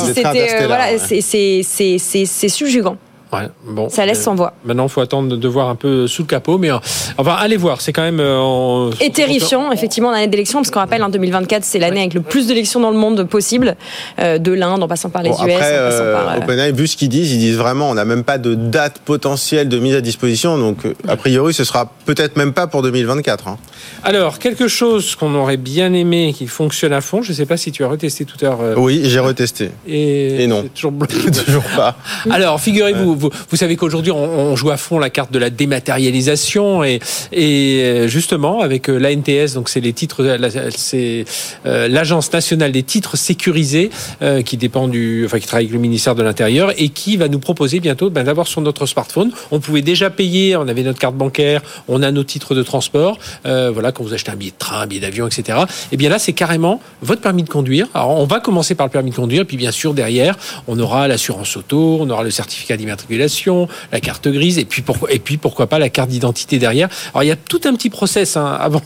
[0.00, 0.98] si c'était euh, voilà, ouais.
[0.98, 2.96] c'est c'est c'est c'est c'est subjugant.
[3.32, 3.88] Ouais, bon.
[3.90, 4.54] Ça laisse sans voix.
[4.64, 6.78] Maintenant, il faut attendre de, voir un peu sous le capot, mais euh,
[7.18, 7.80] enfin, allez voir.
[7.80, 8.20] C'est quand même.
[8.20, 12.00] euh, en- Et terrifiant, effectivement, en année d'élection, parce qu'on rappelle, en 2024, c'est l'année
[12.00, 13.76] avec le plus d'élections dans le monde possible,
[14.18, 16.32] euh, de l'Inde en passant par les Bon, US, après, en passant euh, par.
[16.34, 19.00] euh, OpenAI, vu ce qu'ils disent, ils disent vraiment, on n'a même pas de date
[19.04, 20.56] potentielle de mise à disposition.
[20.56, 23.48] Donc, a priori, ce sera peut-être même pas pour 2024.
[23.48, 23.58] hein.
[24.04, 27.20] Alors, quelque chose qu'on aurait bien aimé qui fonctionne à fond.
[27.22, 28.60] Je ne sais pas si tu as retesté tout à l'heure.
[28.62, 29.70] euh, Oui, j'ai retesté.
[29.86, 30.62] et, Et non.
[30.62, 31.16] c'est toujours bloqué.
[31.48, 31.96] Toujours pas.
[32.30, 37.00] Alors, figurez-vous, vous, savez qu'aujourd'hui, on, joue à fond la carte de la dématérialisation et,
[37.32, 43.90] euh, justement, avec l'ANTS, donc c'est les titres, euh, l'Agence nationale des titres sécurisés
[44.22, 47.28] euh, qui dépend du, enfin, qui travaille avec le ministère de l'Intérieur et qui va
[47.28, 49.30] nous proposer bientôt ben, d'avoir sur notre smartphone.
[49.50, 53.18] On pouvait déjà payer, on avait notre carte bancaire, on a nos titres de transport.
[53.46, 55.58] Euh, voilà, quand vous achetez un billet de train, un billet d'avion, etc.
[55.92, 57.86] Et bien là, c'est carrément votre permis de conduire.
[57.94, 61.08] Alors, on va commencer par le permis de conduire, puis bien sûr derrière, on aura
[61.08, 65.36] l'assurance auto, on aura le certificat d'immatriculation, la carte grise, et puis pourquoi, et puis
[65.36, 66.88] pourquoi pas la carte d'identité derrière.
[67.14, 68.82] Alors il y a tout un petit process hein, avant.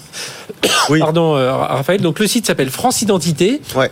[0.88, 0.98] Oui.
[1.00, 2.00] Pardon, euh, Raphaël.
[2.00, 3.60] Donc le site s'appelle France Identité.
[3.74, 3.90] Ouais.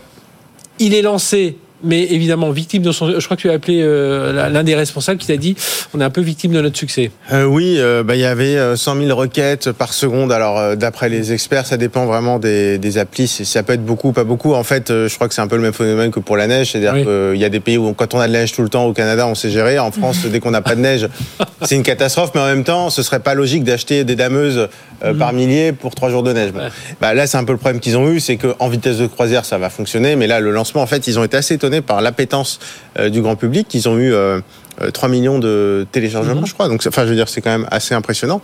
[0.79, 1.57] Il est lancé.
[1.83, 3.19] Mais évidemment, victime de son.
[3.19, 5.57] Je crois que tu as appelé euh, l'un des responsables qui t'a dit
[5.95, 7.11] on est un peu victime de notre succès.
[7.33, 10.31] Euh, oui, euh, bah, il y avait euh, 100 000 requêtes par seconde.
[10.33, 13.29] Alors, d'après les experts, ça dépend vraiment des, des applis.
[13.29, 14.55] Ça peut être beaucoup, pas beaucoup.
[14.55, 16.73] En fait, je crois que c'est un peu le même phénomène que pour la neige.
[16.73, 17.05] C'est-à-dire Oui.
[17.05, 18.85] qu'il y a des pays où, quand on a de la neige tout le temps,
[18.85, 19.79] au Canada, on sait gérer.
[19.79, 21.09] En France, dès qu'on n'a pas de neige,
[21.62, 22.33] c'est une catastrophe.
[22.35, 24.69] Mais en même temps, ce serait pas logique d'acheter des dameuses
[25.05, 26.53] euh, par milliers pour trois jours de neige.
[26.53, 26.61] Bon.
[26.61, 26.69] Ouais.
[27.01, 29.45] Bah, là, c'est un peu le problème qu'ils ont eu, c'est qu'en vitesse de croisière,
[29.45, 30.16] ça va fonctionner.
[30.16, 32.59] Mais là, le lancement, en fait, ils ont été assez étonnés par l'appétence
[32.98, 33.68] euh, du grand public.
[33.74, 34.40] Ils ont eu euh,
[34.83, 36.68] euh, 3 millions de téléchargements, je crois.
[36.68, 38.40] Donc, enfin, je veux dire, c'est quand même assez impressionnant.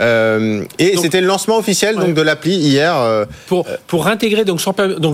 [0.00, 2.96] Euh, et c'était le lancement officiel donc de l'appli hier.
[2.96, 4.60] euh, Pour, pour intégrer donc,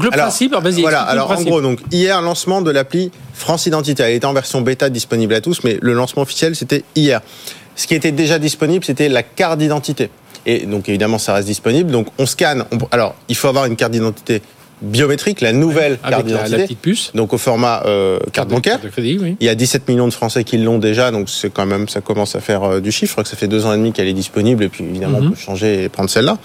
[0.03, 4.03] le alors, principe, alors, Voilà, alors en gros, donc hier, lancement de l'appli France Identité.
[4.03, 7.21] Elle était en version bêta disponible à tous, mais le lancement officiel, c'était hier.
[7.77, 10.11] Ce qui était déjà disponible, c'était la carte d'identité.
[10.45, 11.91] Et donc évidemment, ça reste disponible.
[11.91, 12.65] Donc on scanne.
[12.73, 14.43] on- alors, il faut avoir une carte d'identité
[14.83, 16.77] biométrique, la nouvelle carte d'identité,
[17.15, 18.81] donc au format euh, carte bancaire.
[18.81, 19.37] de crédit, oui.
[19.41, 22.01] Il y a 17 millions de Français qui l'ont déjà, donc c'est quand même, ça
[22.01, 23.11] commence à faire euh, du chiffre.
[23.11, 25.21] Je crois que ça fait deux ans et demi qu'elle est disponible, et puis évidemment
[25.21, 25.27] Mhm.
[25.29, 26.37] on peut changer et prendre celle-là.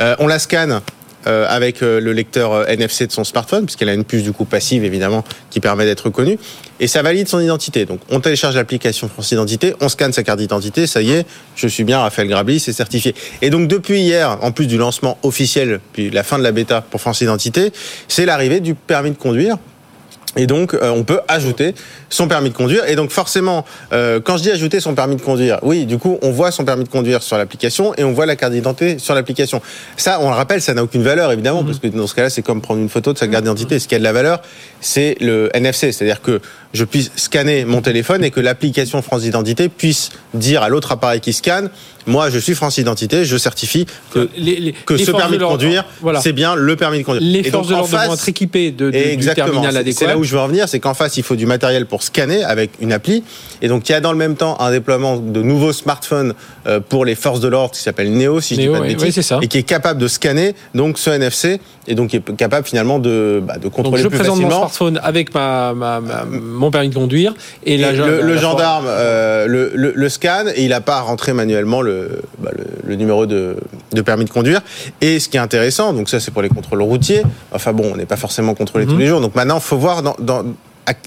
[0.00, 0.80] Euh, on la scanne
[1.26, 4.32] euh, avec euh, le lecteur euh, NFC de son smartphone, puisqu'elle a une puce du
[4.32, 6.38] coup passive évidemment qui permet d'être reconnue,
[6.78, 7.86] et ça valide son identité.
[7.86, 11.26] Donc on télécharge l'application France Identité, on scanne sa carte d'identité, ça y est,
[11.56, 13.14] je suis bien Raphaël Grabli, c'est certifié.
[13.42, 16.82] Et donc depuis hier, en plus du lancement officiel, puis la fin de la bêta
[16.82, 17.72] pour France Identité,
[18.06, 19.56] c'est l'arrivée du permis de conduire
[20.38, 21.74] et donc, euh, on peut ajouter
[22.10, 22.88] son permis de conduire.
[22.88, 26.16] Et donc, forcément, euh, quand je dis ajouter son permis de conduire, oui, du coup,
[26.22, 29.14] on voit son permis de conduire sur l'application et on voit la carte d'identité sur
[29.14, 29.60] l'application.
[29.96, 32.42] Ça, on le rappelle, ça n'a aucune valeur, évidemment, parce que dans ce cas-là, c'est
[32.42, 33.80] comme prendre une photo de sa carte d'identité.
[33.80, 34.40] Ce qui a de la valeur,
[34.80, 35.90] c'est le NFC.
[35.90, 36.40] C'est-à-dire que
[36.74, 41.20] je puisse scanner mon téléphone et que l'application France Identité puisse dire à l'autre appareil
[41.20, 41.70] qui scanne,
[42.06, 45.44] moi, je suis France Identité, je certifie que, Les- les- que les ce permis de
[45.44, 46.20] conduire, voilà.
[46.22, 47.22] c'est bien le permis de conduire.
[47.22, 49.46] Les Et forces donc, de l'ordre vont être équipées de, de- du Exactement.
[49.46, 49.98] terminal C'est- adéquat.
[49.98, 52.02] C'est là où je veux en venir, c'est qu'en face, il faut du matériel pour
[52.02, 53.24] scanner avec une appli.
[53.60, 56.32] Et donc, il y a dans le même temps un déploiement de nouveaux smartphones
[56.66, 58.94] euh, pour les forces de l'ordre qui s'appelle Neo, si je Neo, dis pas de
[58.94, 59.38] bêtises, ça.
[59.42, 62.98] et qui est capable de scanner donc ce NFC et donc qui est capable finalement
[62.98, 66.24] de, bah, de Donc contrôler je plus présente mon smartphone avec ma, ma- ma-
[66.58, 69.92] mon permis de conduire et, Et la, le, la- le la- gendarme euh, le, le,
[69.94, 72.50] le scanne et il n'a pas à rentrer manuellement le, bah,
[72.88, 73.56] numéro de,
[73.92, 74.60] de permis de conduire.
[75.00, 77.22] Et ce qui est intéressant, donc ça c'est pour les contrôles routiers.
[77.52, 78.92] Enfin bon, on n'est pas forcément contrôlé Mhm.
[78.92, 79.20] tous les jours.
[79.20, 80.44] Donc maintenant, il faut voir dans,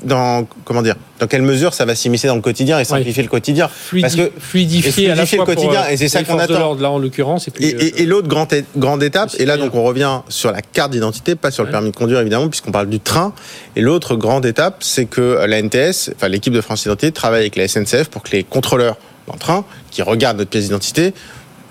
[0.04, 3.30] dans comment dire dans quelle mesure ça va s'immiscer dans le quotidien et simplifier le
[3.30, 3.68] quotidien.
[3.70, 6.40] Fluidi- Parce que fluidifier, à la fois le quotidien, euh, et c'est ça les qu'on
[6.40, 6.76] attend.
[6.76, 9.76] là en l'occurrence et puis Et, et- et l'autre grande, grande étape, et là donc
[9.76, 11.72] on revient sur la carte d'identité, pas sur le Ouais.
[11.72, 13.34] permis de conduire évidemment, puisqu'on parle du train.
[13.76, 17.56] Et l'autre grande étape, c'est que la NTS, enfin l'équipe de France Identité, travaille avec
[17.56, 21.14] la SNCF pour que les contrôleurs dans le train, qui regardent notre pièce d'identité,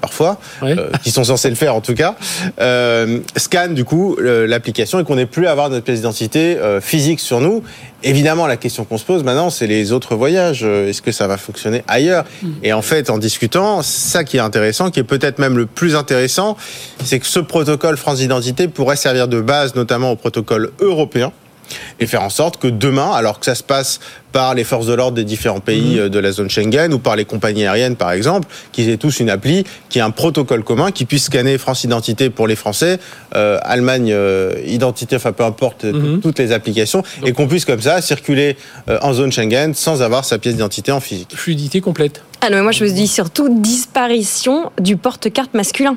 [0.00, 2.16] parfois, euh, qui sont censés le faire en tout cas,
[2.60, 6.80] euh, scannent du coup l'application et qu'on n'ait plus à avoir notre pièce d'identité euh,
[6.80, 7.62] physique sur nous.
[8.02, 10.62] Évidemment, la question qu'on se pose maintenant, c'est les autres voyages.
[10.64, 12.24] Euh, Est-ce que ça va fonctionner ailleurs
[12.62, 15.96] Et en fait, en discutant, ça qui est intéressant, qui est peut-être même le plus
[15.96, 16.56] intéressant,
[17.04, 21.32] c'est que ce protocole France Identité pourrait servir de base notamment au protocole européen
[21.98, 24.00] et faire en sorte que demain, alors que ça se passe
[24.32, 27.16] par les forces de l'ordre des différents pays euh, de la zone Schengen ou par
[27.16, 30.92] les compagnies aériennes par exemple, qu'ils aient tous une appli qui ait un protocole commun
[30.92, 32.98] qui puisse scanner France Identité pour les Français,
[33.34, 36.20] euh, Allemagne euh, Identité, enfin peu importe euh, Mhm.
[36.20, 38.56] toutes les applications, et qu'on puisse comme ça circuler
[38.88, 41.32] euh, en zone Schengen sans avoir sa pièce d'identité en physique.
[41.34, 42.22] fluidité complète.
[42.42, 45.96] Ah non, mais moi je me dis surtout disparition du porte-carte masculin.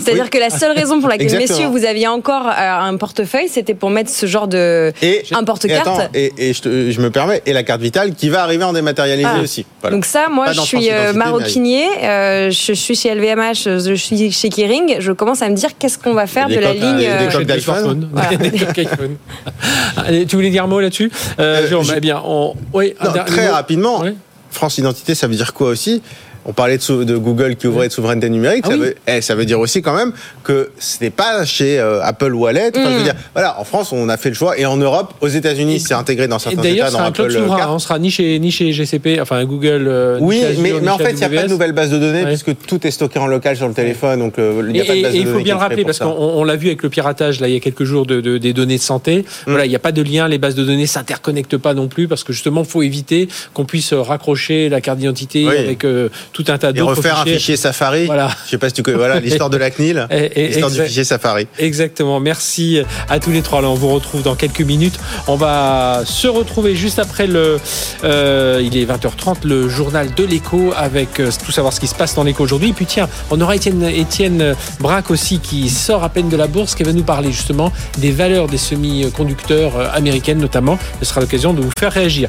[0.00, 0.30] C'est-à-dire Oui.
[0.30, 1.58] que la seule raison pour laquelle, Exactement.
[1.58, 4.92] messieurs, vous aviez encore euh, un portefeuille, c'était pour mettre ce genre de.
[5.02, 6.10] Et, Un porte-carte.
[6.14, 8.72] Et, et je, te- je me permets, et la carte vitale qui va arriver en
[8.72, 9.40] dématérialisé Ah.
[9.42, 9.66] aussi.
[9.80, 9.96] Voilà.
[9.96, 14.48] Donc ça, moi, je suis euh, maroquinier, euh, je suis chez LVMH, je suis chez
[14.48, 14.96] Kering.
[15.00, 16.98] Je commence à me dire qu'est-ce qu'on va faire Des de la coques, ligne.
[16.98, 17.62] des coques Achète des d'iPhone.
[17.74, 18.08] smartphones.
[18.12, 18.36] Voilà.
[18.36, 19.16] Des coques iPhone.
[20.06, 21.10] Allez, tu voulais dire un mot là-dessus?
[21.38, 22.54] Euh, Euh, Jérôme, je- eh bien, on...
[22.72, 24.04] oui, Non, très rapidement.
[24.50, 26.02] France Identité, ça veut dire quoi aussi?
[26.44, 28.64] On parlait de, Google qui ouvrait de souveraineté numérique.
[28.66, 28.80] Ah ça, oui.
[28.80, 32.32] veut, eh, ça veut dire aussi quand même que ce n'est pas chez euh, Apple
[32.34, 32.70] Wallet.
[32.74, 33.04] Enfin, je veux Mm.
[33.04, 34.58] dire, voilà, en France, on a fait le choix.
[34.58, 37.56] Et en Europe, aux États-Unis, c'est intégré dans certains d'ailleurs, États, c'est dans un souverain.
[37.58, 37.74] Card.
[37.74, 39.86] On sera ni chez, ni chez GCP, enfin Google.
[39.88, 41.42] euh, ni Oui, chez Azure, mais, ni mais en chez fait, il n'y a pas
[41.46, 42.26] de nouvelle base de données Ouais.
[42.28, 44.18] puisque tout est stocké en local sur le téléphone.
[44.20, 45.54] Donc, euh, il Et, n'y a pas de et- base et de il faut bien
[45.54, 48.06] le rappeler parce qu'on l'a vu avec le piratage là il y a quelques jours
[48.06, 49.24] de, de- des données de santé.
[49.46, 52.08] Voilà, il n'y a pas de lien, les bases de données s'interconnectent pas non plus
[52.08, 55.56] parce que justement, il faut éviter qu'on puisse raccrocher la carte d'identité Oui.
[55.56, 58.06] avec euh, tout un tas Et d'autres refaire un fichier Safari.
[58.06, 58.28] Voilà.
[58.46, 58.96] Je sais pas si tu connais.
[58.96, 60.06] Voilà, l'histoire de la CNIL.
[60.10, 61.46] Et- et- L'histoire du fichier Safari.
[61.58, 62.20] Exactement.
[62.20, 63.60] Merci à tous les trois.
[63.62, 64.98] Là, on vous retrouve dans quelques minutes.
[65.26, 67.58] On va se retrouver juste après le.
[68.04, 71.94] euh, il est 20h30, le journal de l'écho avec euh, tout savoir ce qui se
[71.94, 72.70] passe dans l'écho aujourd'hui.
[72.70, 76.46] Et puis tiens, on aura Étienne, Étienne Braque aussi qui sort à peine de la
[76.46, 80.78] bourse, qui va nous parler justement des valeurs des semi-conducteurs euh, américaines notamment.
[81.00, 82.28] Ce sera l'occasion de vous faire réagir.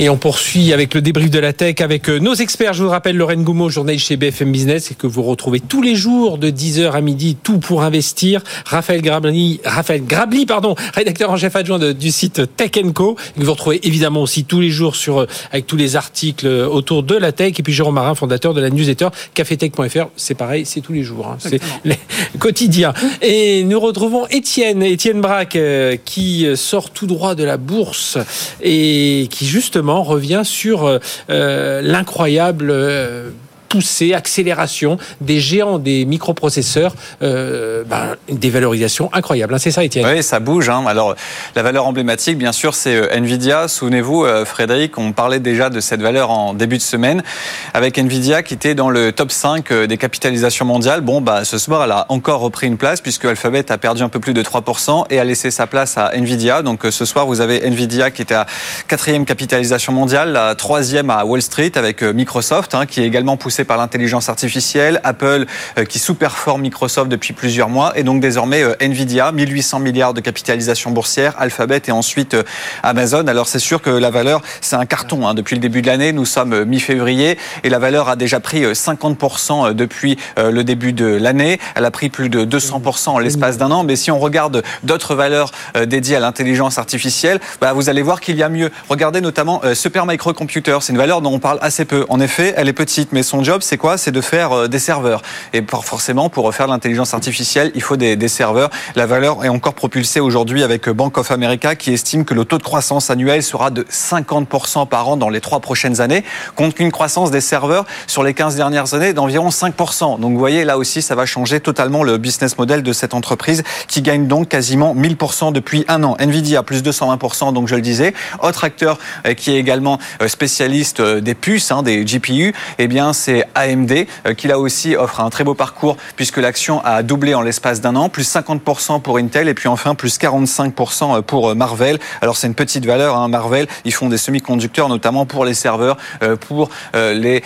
[0.00, 2.74] Et on poursuit avec le débrief de la tech avec euh, nos experts.
[2.74, 5.94] Je vous rappelle Lorraine Goumeau, journaliste chez BFM Business et que vous retrouvez tous les
[5.94, 8.42] jours de 10h à midi, tout pour investir.
[8.66, 13.14] Raphaël Grabli, Raphaël Grabli, pardon, rédacteur en chef adjoint de- du site Tech Co.
[13.38, 16.66] Que vous retrouvez évidemment aussi tous les jours sur, euh, avec tous les articles euh,
[16.66, 17.54] autour de la tech.
[17.60, 20.06] Et puis Jérôme Marin, fondateur de la newsletter cafetech.fr.
[20.16, 21.28] C'est pareil, c'est tous les jours.
[21.28, 21.36] hein.
[21.38, 21.96] C'est les
[22.40, 22.94] quotidiens.
[23.22, 25.56] Et nous retrouvons Étienne, Étienne Braque,
[26.04, 28.18] qui sort tout droit de la bourse
[28.60, 30.98] et qui justement revient sur euh,
[31.30, 33.30] euh, l'incroyable euh,
[33.74, 39.52] poussée, accélération des géants des microprocesseurs, euh, ben, des valorisations incroyables.
[39.52, 39.58] Hein.
[39.58, 40.06] C'est ça, Étienne?
[40.06, 40.68] Oui, ça bouge.
[40.68, 40.84] Hein.
[40.86, 41.16] Alors,
[41.56, 43.66] la valeur emblématique, bien sûr, c'est euh, Nvidia.
[43.66, 47.24] Souvenez-vous, euh, Frédéric, on parlait déjà de cette valeur en début de semaine,
[47.72, 51.00] avec Nvidia qui était dans le top 5 des capitalisations mondiales.
[51.00, 54.08] Bon, bah, ce soir, elle a encore repris une place puisque Alphabet a perdu un
[54.08, 56.62] peu plus de 3% et a laissé sa place à Nvidia.
[56.62, 58.46] Donc, ce soir, vous avez Nvidia qui était à
[58.86, 63.63] quatrième capitalisation mondiale, la troisième à Wall Street avec Microsoft, hein, qui est également poussé
[63.64, 65.46] par l'intelligence artificielle, Apple
[65.88, 71.34] qui sous-performe Microsoft depuis plusieurs mois et donc désormais Nvidia, 1800 milliards de capitalisation boursière,
[71.38, 72.36] Alphabet et ensuite
[72.82, 73.26] Amazon.
[73.26, 75.26] Alors c'est sûr que la valeur, c'est un carton.
[75.26, 75.34] Hein.
[75.34, 79.72] Depuis le début de l'année, nous sommes mi-février et la valeur a déjà pris 50%
[79.72, 81.58] depuis le début de l'année.
[81.74, 83.84] Elle a pris plus de 200% en l'espace d'un an.
[83.84, 85.50] Mais si on regarde d'autres valeurs
[85.86, 88.70] dédiées à l'intelligence artificielle, bah, vous allez voir qu'il y a mieux.
[88.88, 90.78] Regardez notamment Super Microcomputer.
[90.80, 92.06] C'est une valeur dont on parle assez peu.
[92.08, 93.96] En effet, elle est petite, mais son job, c'est quoi?
[93.98, 95.22] C'est de faire des serveurs.
[95.52, 98.70] Et forcément, pour faire de l'intelligence artificielle, il faut des, serveurs.
[98.96, 102.58] La valeur est encore propulsée aujourd'hui avec Bank of America qui estime que le taux
[102.58, 106.24] de croissance annuel sera de 50% par an dans les trois prochaines années,
[106.56, 110.20] contre une croissance des serveurs sur les 15 dernières années d'environ 5%.
[110.20, 113.62] Donc vous voyez, là aussi, ça va changer totalement le business model de cette entreprise
[113.88, 116.16] qui gagne donc quasiment 1000% depuis un an.
[116.18, 118.14] Nvidia, plus 220%, donc je le disais.
[118.42, 122.88] Autre acteur euh, qui est également euh, spécialiste euh, des puces, hein, des GPU, eh
[122.88, 127.34] bien c'est AMD, qui là aussi offre un très beau parcours puisque l'action a doublé
[127.34, 131.98] en l'espace d'un an, plus 50% pour Intel et puis enfin plus 45% pour Marvel.
[132.20, 135.96] Alors c'est une petite valeur, hein, Marvel, ils font des semi-conducteurs notamment pour les serveurs,
[136.40, 137.42] pour les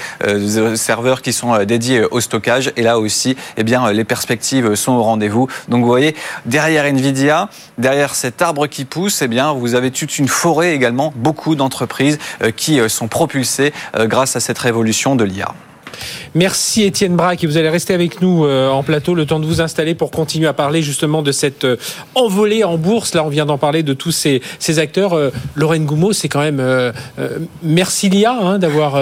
[0.74, 5.02] serveurs qui sont dédiés au stockage et là aussi, eh bien les perspectives sont au
[5.02, 5.48] rendez-vous.
[5.68, 6.14] Donc vous voyez,
[6.46, 11.12] derrière Nvidia, derrière cet arbre qui pousse, eh bien vous avez toute une forêt également,
[11.16, 12.18] beaucoup d'entreprises
[12.56, 15.54] qui sont propulsées grâce à cette révolution de l'IA.
[16.34, 19.46] Merci Étienne Braque et vous allez rester avec nous euh, en plateau le temps de
[19.46, 21.76] vous installer pour continuer à parler justement de cette euh,
[22.14, 23.14] envolée en bourse.
[23.14, 25.14] Là, on vient d'en parler de tous ces, ces acteurs.
[25.14, 26.62] Euh, Lorraine Goumeau, c'est quand même
[27.62, 29.00] merci Lia hein, d'avoir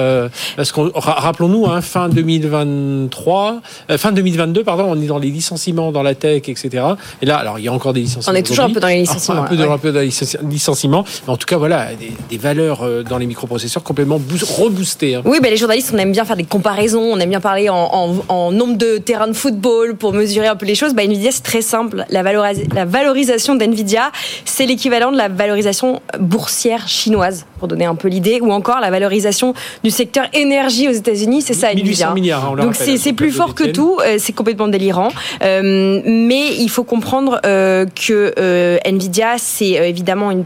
[0.57, 3.61] parce qu'on rappelons-nous hein, fin 2023,
[3.97, 6.85] fin 2022 pardon, on est dans les licenciements dans la tech, etc.
[7.23, 8.35] Et là, alors il y a encore des licenciements.
[8.35, 9.43] On est toujours un peu dans les licenciements.
[9.43, 11.05] un peu, dans, un peu dans les licenciements.
[11.27, 11.89] Mais en tout cas, voilà,
[12.31, 14.21] des, valeurs dans les microprocesseurs complètement
[14.59, 15.17] reboostées.
[15.17, 15.23] Hein.
[15.25, 18.53] Oui, ben les journalistes, on aime bien faire des comparaisons on aime bien parler en,
[18.53, 20.95] nombre de terrains de football pour mesurer un peu les choses.
[20.95, 22.05] Bah, Nvidia, c'est très simple.
[22.11, 24.11] La, la valorisation d'Nvidia,
[24.45, 28.91] c'est l'équivalent de la valorisation boursière chinoise, pour donner un peu l'idée, ou encore la
[28.91, 32.13] valorisation du secteur énergie aux États-Unis, c'est ça Nvidia.
[32.13, 35.09] milliards, Donc c'est plus fort que tout, euh, c'est complètement délirant.
[35.43, 38.35] Euh, mais il faut comprendre euh, que
[38.85, 40.45] Nvidia, c'est évidemment une,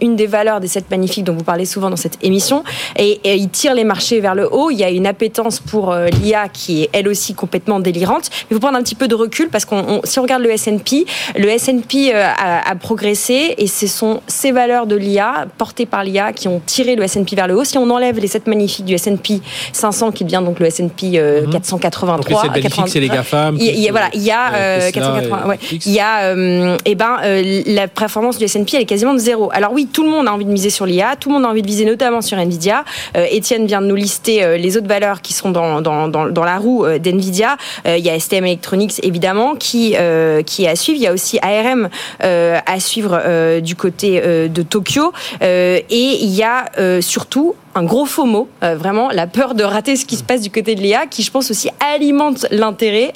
[0.00, 2.64] une des valeurs des sept magnifiques dont vous parlez souvent dans cette émission,
[2.96, 4.70] et, et il tire les marchés vers le haut.
[4.70, 8.30] Il y a une appétence pour l'IA qui est elle aussi complètement délirante.
[8.32, 10.50] Mais il faut prendre un petit peu de recul parce qu'on, si on regarde le
[10.50, 16.04] S&P, le S&P euh, a, progressé et ce sont ces valeurs de l'IA portées par
[16.04, 17.64] l'IA qui ont tiré le S&P vers le haut.
[17.64, 19.40] Si on enlève les 7 magnifiques du S&P
[19.72, 23.56] 500 qui devient donc le S&P 483, donc les 7 c'est les GAFAM.
[23.58, 27.16] Il y, a, voilà, il y a 480, ouais, il y a euh, eh ben
[27.24, 29.50] euh, la performance du S&P elle est quasiment de zéro.
[29.52, 31.48] Alors oui, tout le monde a envie de miser sur l'IA, tout le monde a
[31.48, 32.84] envie de viser notamment sur Nvidia.
[33.30, 37.56] Étienne vient de nous lister les autres valeurs qui sont dans la roue euh, d'NVIDIA.
[37.86, 40.98] Euh, il y a STM Electronics, évidemment, qui, euh, qui est à suivre.
[40.98, 41.88] Il y a aussi ARM
[42.20, 45.12] à suivre du côté de Tokyo.
[45.40, 46.66] et il y a
[47.00, 50.50] surtout un gros faux mot, vraiment la peur de rater ce qui se passe du
[50.50, 53.12] côté de l'IA, qui je pense aussi alimente l'intérêt,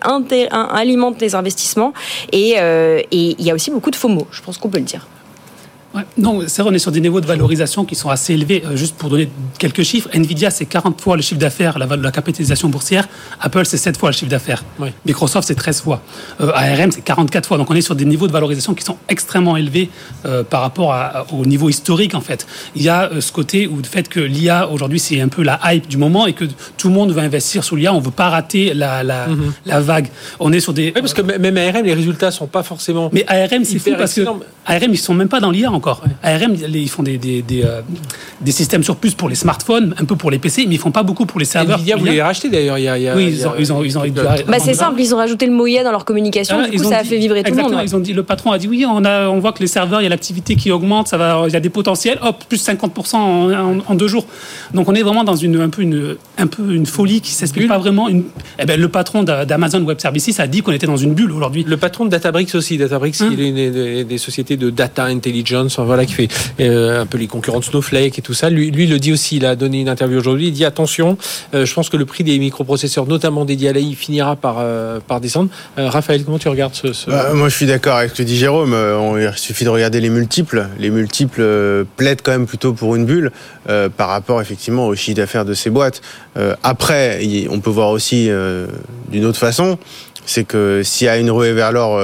[0.52, 1.92] alimente les investissements,
[2.32, 4.84] et, et il y a aussi beaucoup de faux mots, je pense qu'on peut le
[4.84, 5.06] dire.
[6.18, 8.62] Non, c'est vrai, on est sur des niveaux de valorisation qui sont assez élevés.
[8.66, 12.10] Euh, juste pour donner quelques chiffres, Nvidia, c'est 40 fois le chiffre d'affaires, la, la,
[12.10, 13.08] capitalisation boursière.
[13.40, 14.64] Apple, c'est 7 fois le chiffre d'affaires.
[15.06, 16.02] Microsoft, c'est 13 fois.
[16.40, 17.56] Euh, ARM, c'est 44 fois.
[17.56, 19.88] Donc on est sur des niveaux de valorisation qui sont extrêmement élevés
[20.26, 20.94] euh, par rapport
[21.32, 22.46] au niveau historique, en fait.
[22.76, 25.58] Il y a ce côté où le fait que l'IA, aujourd'hui, c'est un peu la
[25.64, 26.44] hype du moment et que
[26.76, 27.94] tout le monde veut investir sur l'IA.
[27.94, 29.52] On ne veut pas rater la, la, mhm.
[29.64, 30.08] la, vague.
[30.38, 30.92] On est sur des...
[30.94, 33.08] Oui, parce que même ARM, les résultats ne sont pas forcément...
[33.12, 34.20] Mais ARM, c'est fou parce que
[34.66, 36.02] ARM, ils ne sont même pas dans l'IA encore.
[36.22, 37.80] ARM, ils font des, des, euh,
[38.40, 40.90] des, systèmes sur puce pour les smartphones, un peu pour les PC, mais ils font
[40.90, 41.78] pas beaucoup pour les serveurs.
[41.78, 42.78] Nvidia voulait les racheter d'ailleurs.
[42.78, 44.02] Il y a, oui, ils ont, ils ont, ils ont,
[44.46, 47.04] bah, c'est simple, ils ont rajouté le Moya dans leur communication, du coup, ça a
[47.04, 47.80] fait vibrer tout le monde.
[47.82, 50.00] Ils ont dit, le patron a dit oui, on, a, on voit que les serveurs,
[50.00, 52.62] il y a l'activité qui augmente, ça va, il y a des potentiels, hop, plus
[52.62, 54.26] 50% en, en, deux jours.
[54.74, 57.68] Donc on est vraiment dans une, un, peu une, un peu une folie qui s'explique
[57.68, 58.08] pas vraiment.
[58.08, 58.24] Une...
[58.58, 61.64] Eh ben, le patron d'Amazon Web Services a dit qu'on était dans une bulle aujourd'hui.
[61.64, 65.67] Le patron de Databricks aussi, Databricks, hein il est une des, sociétés de data intelligence,
[65.76, 66.28] voilà, qui fait
[66.60, 68.50] euh, un peu les concurrents de Snowflake et tout ça.
[68.50, 69.36] Lui, lui le dit aussi.
[69.36, 70.48] Il a donné une interview aujourd'hui.
[70.48, 71.16] Il dit attention,
[71.54, 75.00] euh, je pense que le prix des microprocesseurs, notamment dédiés à l'AI, finira par euh,
[75.06, 75.50] par descendre.
[75.76, 76.88] Raphaël, comment tu regardes ce.
[77.10, 78.76] Bah, moi, je suis d'accord avec ce que dit Jérôme.
[79.20, 80.66] Il suffit de regarder les multiples.
[80.78, 83.32] Les multiples plaident quand même plutôt pour une bulle
[83.96, 86.00] par rapport effectivement au chiffre d'affaires de ces boîtes.
[86.62, 88.30] Après, on peut voir aussi
[89.10, 89.78] d'une autre façon,
[90.26, 92.00] c'est que s'il y a une ruée vers l'or,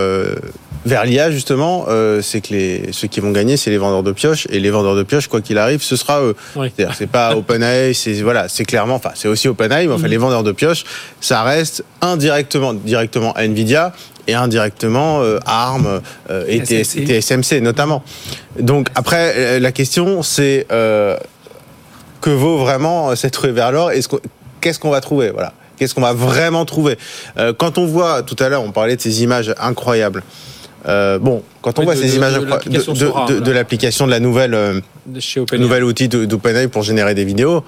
[0.87, 4.13] vers l'IA justement, euh, c'est que les, ceux qui vont gagner, c'est les vendeurs de
[4.13, 4.47] pioches.
[4.51, 6.37] Et les vendeurs de pioches, quoi qu'il arrive, ce sera eux.
[6.57, 6.71] Oui.
[6.77, 10.17] C'est-à-dire, c'est pas OpenAI, c'est voilà, c'est clairement, enfin, c'est aussi OpenAI, mais enfin, les
[10.17, 10.85] vendeurs de pioches,
[11.21, 13.93] ça reste indirectement, directement à Nvidia
[14.27, 17.05] et indirectement euh, ARM euh, et TSMC.
[17.05, 18.03] TS- TSMC notamment.
[18.59, 21.17] Donc après, euh, la question c'est euh,
[22.23, 24.21] que vaut vraiment euh, cette ruée vers l'or qu'on-
[24.63, 25.53] Qu'est-ce qu'on va trouver Voilà.
[25.77, 26.97] Qu'est-ce qu'on va vraiment trouver?
[27.37, 30.23] Euh, Quand on voit tout à l'heure, on parlait de ces images incroyables.
[30.87, 34.21] Euh, bon, quand on Oui, voit de- ces de- images de l'application de, l'application la
[34.21, 37.65] nouvelle euh, de chez OpenAI nouvel outil d'OpenAI pour générer des vidéos,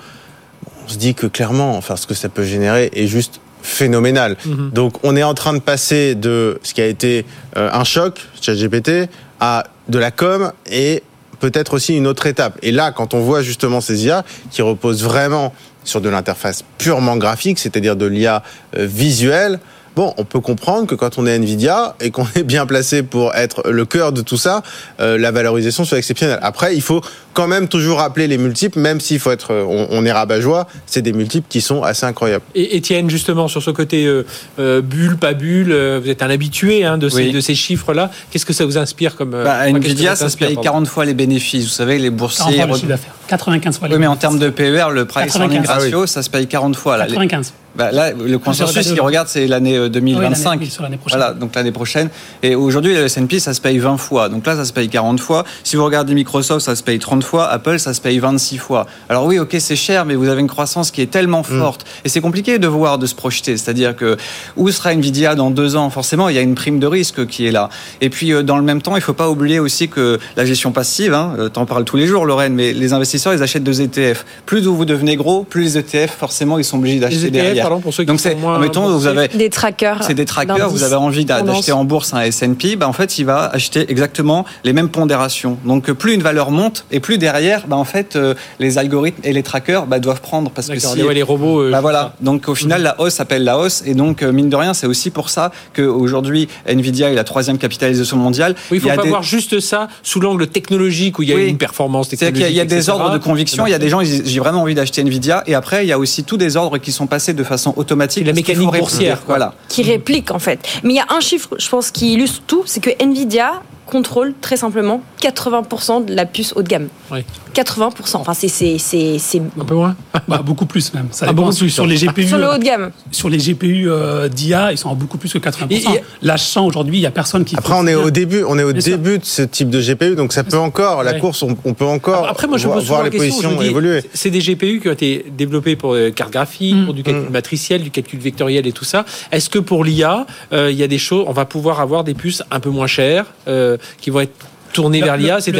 [0.85, 4.37] on se dit que clairement, enfin, ce que ça peut générer est juste phénoménal.
[4.45, 4.71] Mhm.
[4.71, 7.25] Donc, on est en train de passer de ce qui a été
[7.57, 9.09] euh, un choc, ChatGPT,
[9.41, 11.03] à de la com et
[11.41, 12.59] peut-être aussi une autre étape.
[12.62, 15.53] Et là, quand on voit justement ces IA qui reposent vraiment
[15.85, 18.43] sur de l'interface purement graphique, c'est-à-dire de l'IA
[18.77, 19.59] euh, visuelle,
[19.97, 23.34] Bon, on peut comprendre que quand on est Nvidia et qu'on est bien placé pour
[23.34, 24.62] être le cœur de tout ça,
[25.01, 26.38] euh, la valorisation soit exceptionnelle.
[26.42, 27.01] Après, il faut
[27.32, 30.66] quand même toujours rappeler les multiples, même s'il faut être, euh, on, on est rabat-joie,
[30.84, 32.44] c'est des multiples qui sont assez incroyables.
[32.55, 34.26] Et Étienne, justement, sur ce côté euh,
[34.59, 37.32] euh, bulle, pas bulle, euh, vous êtes un habitué hein, de, ces, Oui.
[37.32, 38.11] de ces chiffres-là.
[38.30, 39.32] Qu'est-ce que ça vous inspire comme.
[39.32, 41.64] euh, Bah, enfin, Nvidia, ça se paye pardon 40 fois les bénéfices.
[41.64, 42.57] Vous savez, les 40 boursiers.
[42.57, 43.14] fois le chiffre d'affaires.
[43.28, 45.40] 95 fois les Oui, mais en termes de PER, le price 95.
[45.40, 45.84] earning Ah oui.
[45.84, 46.99] ratio, ça se paye 40 fois.
[46.99, 47.53] Là, Les- 95.
[47.77, 50.18] Bah, là, le consensus le- regarde, c'est l'année euh, 2025.
[50.29, 51.18] Oui, l'année- oui, sur l'année prochaine.
[51.18, 52.09] Voilà, donc l'année prochaine.
[52.43, 54.29] Et aujourd'hui, le S&P, ça se paye 20 fois.
[54.29, 55.45] Donc là, ça se paye 40 fois.
[55.64, 57.49] Si vous regardez Microsoft, ça se paye 30 fois.
[57.49, 58.87] Apple, ça se paye 26 fois.
[59.09, 61.85] Alors oui, ok, c'est cher, mais vous avez une croissance qui est tellement forte.
[62.05, 63.57] Et c'est compliqué de voir, de se projeter.
[63.57, 64.16] C'est-à-dire que
[64.57, 65.91] où sera Nvidia dans deux ans?
[65.91, 67.68] Forcément, il y a une prime de risque qui est là.
[68.01, 70.72] Et puis, euh, dans le même temps, il faut pas oublier aussi que la gestion
[70.72, 73.81] passive, hein, euh, t'en parles tous les jours, Lorraine, mais les investisseurs, ils achètent deux
[73.81, 74.24] ETF.
[74.47, 77.66] Plus vous devenez gros, plus les ETF, forcément, ils sont obligés Les d'acheter ETF, derrière.
[77.69, 80.03] Pardon, pour ceux qui Donc c'est, mettons, vous avez Des trackers.
[80.03, 83.25] c'est des trackers, vous avez envie d'acheter en bourse un S&P, bah en fait, il
[83.25, 85.59] va acheter exactement les mêmes pondérations.
[85.64, 89.21] Donc, euh, plus une valeur monte et plus derrière, bah en fait, euh, les algorithmes
[89.25, 91.61] et les trackers bah, doivent prendre parce que si les, ouais, les robots.
[91.62, 92.14] euh, bah voilà.
[92.21, 94.87] Donc au final, la hausse appelle la hausse, et donc euh, mine de rien, c'est
[94.87, 98.55] aussi pour ça qu'aujourd'hui, Nvidia est la troisième capitalisation mondiale.
[98.71, 101.29] Oui, il faut y a pas des- voir juste ça sous l'angle technologique où il
[101.29, 101.49] y a Oui.
[101.49, 102.47] une performance C'est-à-dire technologique.
[102.49, 102.93] qu'il y a, il y a des etc.
[102.93, 105.85] ordres de conviction, il y a des gens, j'ai vraiment envie d'acheter Nvidia, et après,
[105.85, 108.27] il y a aussi tous des ordres qui sont passés de façon automatique.
[108.27, 109.37] La mécanique boursière, quoi.
[109.37, 109.55] Voilà.
[109.69, 110.61] qui réplique en fait.
[110.83, 114.34] Mais il y a un chiffre, je pense, qui illustre tout, c'est que Nvidia contrôle
[114.41, 116.89] très simplement 80% de la puce haut de gamme.
[117.11, 117.20] Oui.
[117.55, 118.16] 80%.
[118.16, 119.97] Enfin, c'est c'est c'est c'est Un peu moins?
[120.28, 121.09] Bah, beaucoup plus même.
[121.12, 121.43] Ça Ah, dépend.
[121.45, 122.26] beaucoup plus, sur les GPU.
[122.26, 122.91] sur le haut de gamme.
[123.12, 125.66] sur les GPU euh, d'IA, ils sont à beaucoup plus que 80%.
[125.70, 127.55] Et- et- Là, je sens aujourd'hui, il n'y a personne qui.
[127.57, 128.99] Après, on est au début, on est au Bien sûr.
[128.99, 131.18] début de ce type de GPU, donc ça peut encore, la Ouais.
[131.20, 134.01] course, on, on peut encore Après, moi, je voir, les question, positions dis, évoluer.
[134.12, 136.84] C'est des GPU qui ont été développés pour euh, carte graphique, Mm.
[136.87, 139.05] pour du calcul matriciel, du calcul vectoriel et tout ça.
[139.30, 142.14] Est-ce que pour l'IA, euh, il y a des choses, on va pouvoir avoir des
[142.14, 144.33] puces un peu moins chères euh, qui vont être
[144.72, 145.53] tournées Le- vers l'IA C'est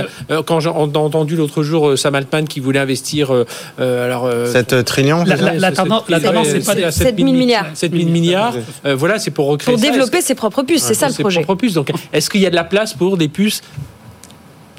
[0.45, 3.47] quand j'ai entendu l'autre jour euh, Sam Altman qui voulait investir, euh,
[3.81, 6.91] euh, alors euh, 7 trillions La- la- la tendance- la tendance, c'est pas des- à
[6.91, 7.67] 7 000 milliards.
[7.73, 8.55] 7 000 milliards.
[8.85, 9.91] Euh, voilà, c'est pour recréer Pour ça.
[9.91, 11.41] développer ses propres puces, c'est ça le ses projet.
[11.43, 11.73] propres puces.
[11.75, 13.62] Donc, est-ce qu'il y a de la place pour des puces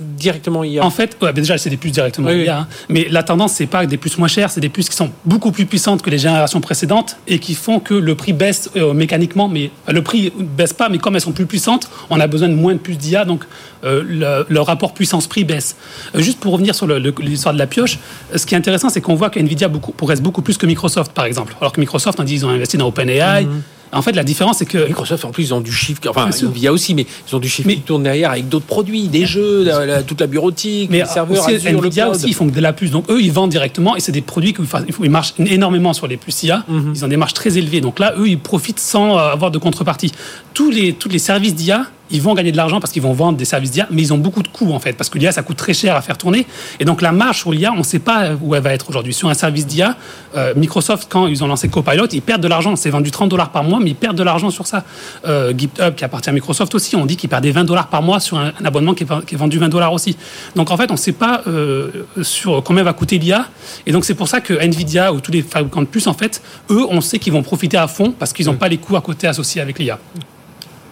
[0.01, 2.59] directement IA En fait, ouais, déjà, c'est des puces directement Oui, IA.
[2.59, 2.67] hein.
[2.89, 5.51] Mais la tendance, c'est pas des puces moins chères, c'est des puces qui sont beaucoup
[5.51, 9.47] plus puissantes que les générations précédentes et qui font que le prix baisse euh, mécaniquement.
[9.47, 12.55] Mais le prix baisse pas, mais comme elles sont plus puissantes, on a besoin de
[12.55, 13.43] moins de puces d'IA, donc
[13.83, 15.75] euh, le, le rapport puissance-prix baisse.
[16.15, 17.99] Euh, juste pour revenir sur l'histoire de la pioche,
[18.35, 21.11] ce qui est intéressant, c'est qu'on voit que Nvidia beaucoup, progresse beaucoup plus que Microsoft,
[21.13, 21.55] par exemple.
[21.61, 23.45] Alors que Microsoft, on dit ils ont investi dans OpenAI.
[23.45, 23.61] Mhm.
[23.93, 26.31] En fait, la différence, c'est que Microsoft, en plus, ils ont du chiffre, enfin, Bien
[26.31, 26.49] sûr.
[26.49, 29.25] Nvidia aussi, mais ils ont du chiffre Mais- qui tourne derrière avec d'autres produits, des
[29.25, 32.15] jeux, la- la- toute la bureautique, Mais les serveurs, aussi, Azure, le Nvidia cloud.
[32.15, 32.91] aussi, ils font de la puce.
[32.91, 34.61] Donc eux, ils vendent directement et c'est des produits qui
[35.03, 36.63] ils marchent énormément sur les puces IA.
[36.67, 36.93] Mhm.
[36.95, 37.81] Ils ont des marges très élevées.
[37.81, 40.11] Donc là, eux, ils profitent sans euh, avoir de contrepartie.
[40.53, 43.37] Tous les, tous les services d'IA, ils vont gagner de l'argent parce qu'ils vont vendre
[43.37, 45.43] des services d'IA, mais ils ont beaucoup de coûts en fait, parce que l'IA, ça
[45.43, 46.45] coûte très cher à faire tourner.
[46.79, 49.13] Et donc la marge sur l'IA, on ne sait pas où elle va être aujourd'hui.
[49.13, 49.95] Sur un service d'IA,
[50.35, 52.75] euh, Microsoft, quand ils ont lancé Copilot, ils perdent de l'argent.
[52.75, 54.83] C'est vendu 30 dollars par mois, mais ils perdent de l'argent sur ça.
[55.25, 58.19] Euh, GitHub, qui appartient à Microsoft aussi, on dit qu'ils perdaient 20 dollars par mois
[58.19, 60.17] sur un, un abonnement qui est, qui est vendu 20 dollars aussi.
[60.55, 61.89] Donc en fait, on ne sait pas euh,
[62.21, 63.47] sur combien va coûter l'IA.
[63.85, 66.41] Et donc c'est pour ça que Nvidia ou tous les fabricants de puces, en fait,
[66.69, 69.01] eux, on sait qu'ils vont profiter à fond parce qu'ils n'ont pas les coûts à
[69.01, 69.99] côté associés avec l'IA.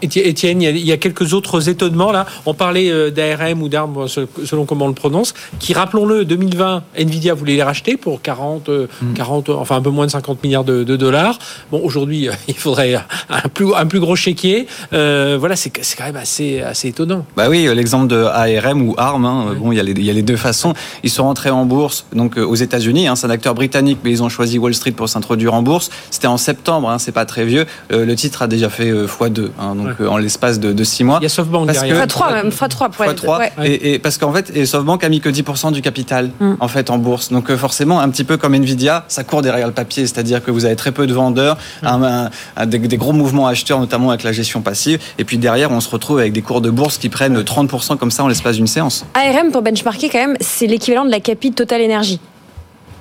[0.05, 2.25] Étienne, il y, a, il y a quelques autres étonnements là.
[2.45, 7.33] On parlait euh, d'ARM ou d'ARM selon comment on le prononce, qui rappelons-le, 2020, Nvidia
[7.33, 10.83] voulait les racheter pour 40, euh, 40, enfin un peu moins de 50 milliards de,
[10.83, 11.37] de dollars.
[11.71, 12.95] Bon, aujourd'hui, euh, il faudrait
[13.29, 14.67] un plus, un plus gros chéquier.
[14.93, 17.25] Euh, voilà, c'est quand même assez, assez étonnant.
[17.35, 20.09] Bah oui, l'exemple de ARM ou ARM, hein, bon, il y, a les, il y
[20.09, 20.73] a les deux façons.
[21.03, 23.07] Ils sont rentrés en bourse donc euh, aux États-Unis.
[23.07, 25.89] Hein, c'est un acteur britannique, mais ils ont choisi Wall Street pour s'introduire en bourse.
[26.09, 27.65] C'était en septembre, hein, c'est pas très vieux.
[27.91, 31.03] Euh, le titre a déjà fait euh, x2, hein, donc en l'espace de, de 6
[31.03, 31.17] mois.
[31.21, 31.95] Il y a SoftBank Parce derrière.
[31.95, 33.15] que- Fois 3 même, fois 3 pour être.
[33.15, 33.51] 3 ouais.
[33.65, 36.53] et, et parce qu'en fait et SoftBank a mis que 10% du capital Mm.
[36.59, 39.67] en fait en bourse donc euh, forcément un petit peu comme Nvidia ça court derrière
[39.67, 42.97] le papier c'est-à-dire que vous avez très peu de vendeurs un- un- un- des, des
[42.97, 46.33] gros mouvements acheteurs notamment avec la gestion passive et puis derrière on se retrouve avec
[46.33, 49.61] des cours de bourse qui prennent 30% comme ça en l'espace d'une séance ARM, pour
[49.61, 52.19] benchmarker, quand même, c'est l'équivalent de la capi de Total Energy.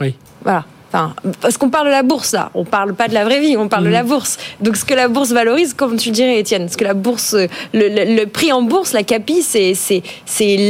[0.01, 0.15] Oui.
[0.43, 0.65] Voilà.
[0.95, 3.57] Enfin, parce qu'on parle de la bourse là, on parle pas de la vraie vie,
[3.57, 4.39] on parle de la bourse.
[4.61, 7.49] Donc ce que la bourse valorise, comme tu dirais Étienne, ce que la bourse, euh,
[7.73, 9.75] le, le- le prix en bourse, la capi, c'est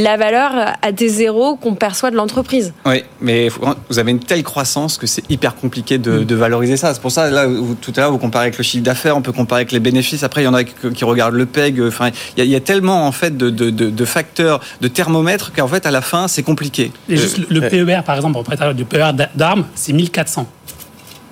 [0.03, 0.51] la valeur
[0.81, 2.73] à T0 qu'on perçoit de l'entreprise.
[2.87, 3.49] Oui, mais
[3.89, 6.93] vous avez une telle croissance que c'est hyper compliqué de, de valoriser ça.
[6.95, 9.21] C'est pour ça, là, vous- tout à l'heure, vous comparez avec le chiffre d'affaires, on
[9.21, 10.23] peut comparer avec les bénéfices.
[10.23, 11.81] Après, il y en a qui, regardent le PEG.
[11.87, 14.59] Enfin, il y, a- il y a tellement, en fait, de, de- de- de facteurs,
[14.81, 16.91] de thermomètres qu'en fait, à la fin, c'est compliqué.
[17.09, 20.47] Et juste le, le PER, par exemple, parler du PER d'armes, c'est 1400.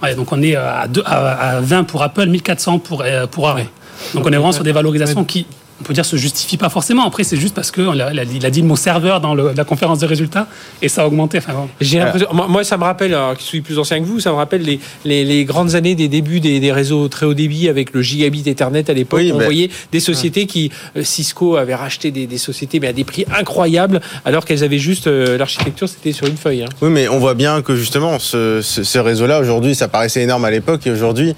[0.01, 3.47] Ouais, donc on est à, deux- à, à 20 pour Apple, 1400 pour, euh, pour.
[4.13, 5.45] Donc on est vraiment sur des valorisations qui,
[5.81, 7.05] on peut dire, se justifient pas forcément.
[7.05, 9.63] Après, c'est juste parce qu'il a, il a dit- le mot serveur dans le- la
[9.65, 10.47] conférence de résultats
[10.81, 11.39] et ça a augmenté.
[11.39, 11.67] Enfin, bon.
[11.81, 14.29] J'ai l'impression, moi, moi, ça me rappelle, alors, qui suis plus ancien que vous, ça
[14.31, 17.67] me rappelle les, les, les grandes années des débuts des, des réseaux très haut débit
[17.69, 19.19] avec le gigabit Ethernet à l'époque.
[19.19, 22.87] Oui, on mais- voyait des sociétés qui, euh, Cisco avait racheté des, des sociétés mais
[22.87, 26.63] à des prix incroyables, alors qu'elles avaient juste euh, l'architecture, c'était sur une feuille.
[26.63, 26.69] hein.
[26.81, 30.45] Oui, mais on voit bien que justement, ce, ce- ce réseau-là, aujourd'hui, ça paraissait énorme
[30.45, 31.35] à l'époque, et aujourd'hui,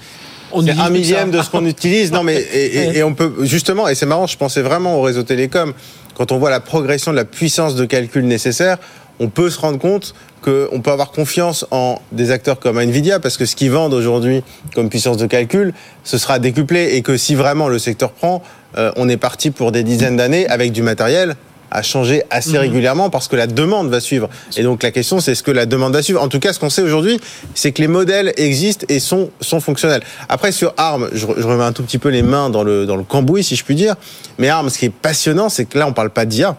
[0.52, 2.12] On un millième de ce qu'on utilise.
[2.12, 5.02] Non, mais et, et- et on peut justement, et c'est marrant, je pensais vraiment au
[5.02, 5.72] réseau télécom.
[6.14, 8.78] Quand on voit la progression de la puissance de calcul nécessaire,
[9.18, 13.36] on peut se rendre compte qu'on peut avoir confiance en des acteurs comme Nvidia, parce
[13.36, 14.42] que ce qu'ils vendent aujourd'hui
[14.74, 15.72] comme puissance de calcul,
[16.04, 18.42] ce sera décuplé, et que si vraiment le secteur prend,
[18.78, 21.34] euh, on est parti pour des dizaines d'années avec du matériel
[21.70, 24.28] à changer assez régulièrement parce que la demande va suivre.
[24.56, 26.60] Et donc la question c'est est-ce que la demande va suivre En tout cas, ce
[26.60, 27.20] qu'on sait aujourd'hui,
[27.54, 30.02] c'est que les modèles existent et sont, sont fonctionnels.
[30.28, 32.96] Après sur ARM, je, je remets un tout petit peu les mains dans le, dans
[32.96, 33.94] le cambouis si je puis dire.
[34.38, 36.56] Mais ARM, ce qui est passionnant, c'est que là on parle pas d'IA.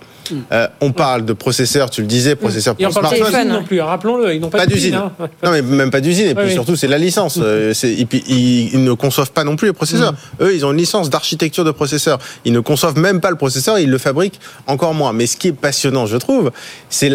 [0.51, 3.17] Euh, on parle de processeurs, tu le disais, processeurs pour smartphone.
[3.19, 4.95] d'usine Téléphone, non plus, hein, rappelons-le, ils n'ont pas, Pas d'usine.
[4.95, 5.11] hein.
[5.43, 6.27] Non, mais même pas d'usine.
[6.27, 6.53] Et puis oui.
[6.53, 7.39] surtout, c'est la licence.
[7.41, 10.13] Euh, c'est- et puis, ils, ils ne conçoivent pas non plus les processeurs.
[10.41, 12.19] Eux, ils ont une licence d'architecture de processeur.
[12.45, 15.13] Ils ne conçoivent même pas le processeur, ils le fabriquent encore moins.
[15.13, 16.51] Mais ce qui est passionnant, je trouve,
[16.89, 17.09] c'est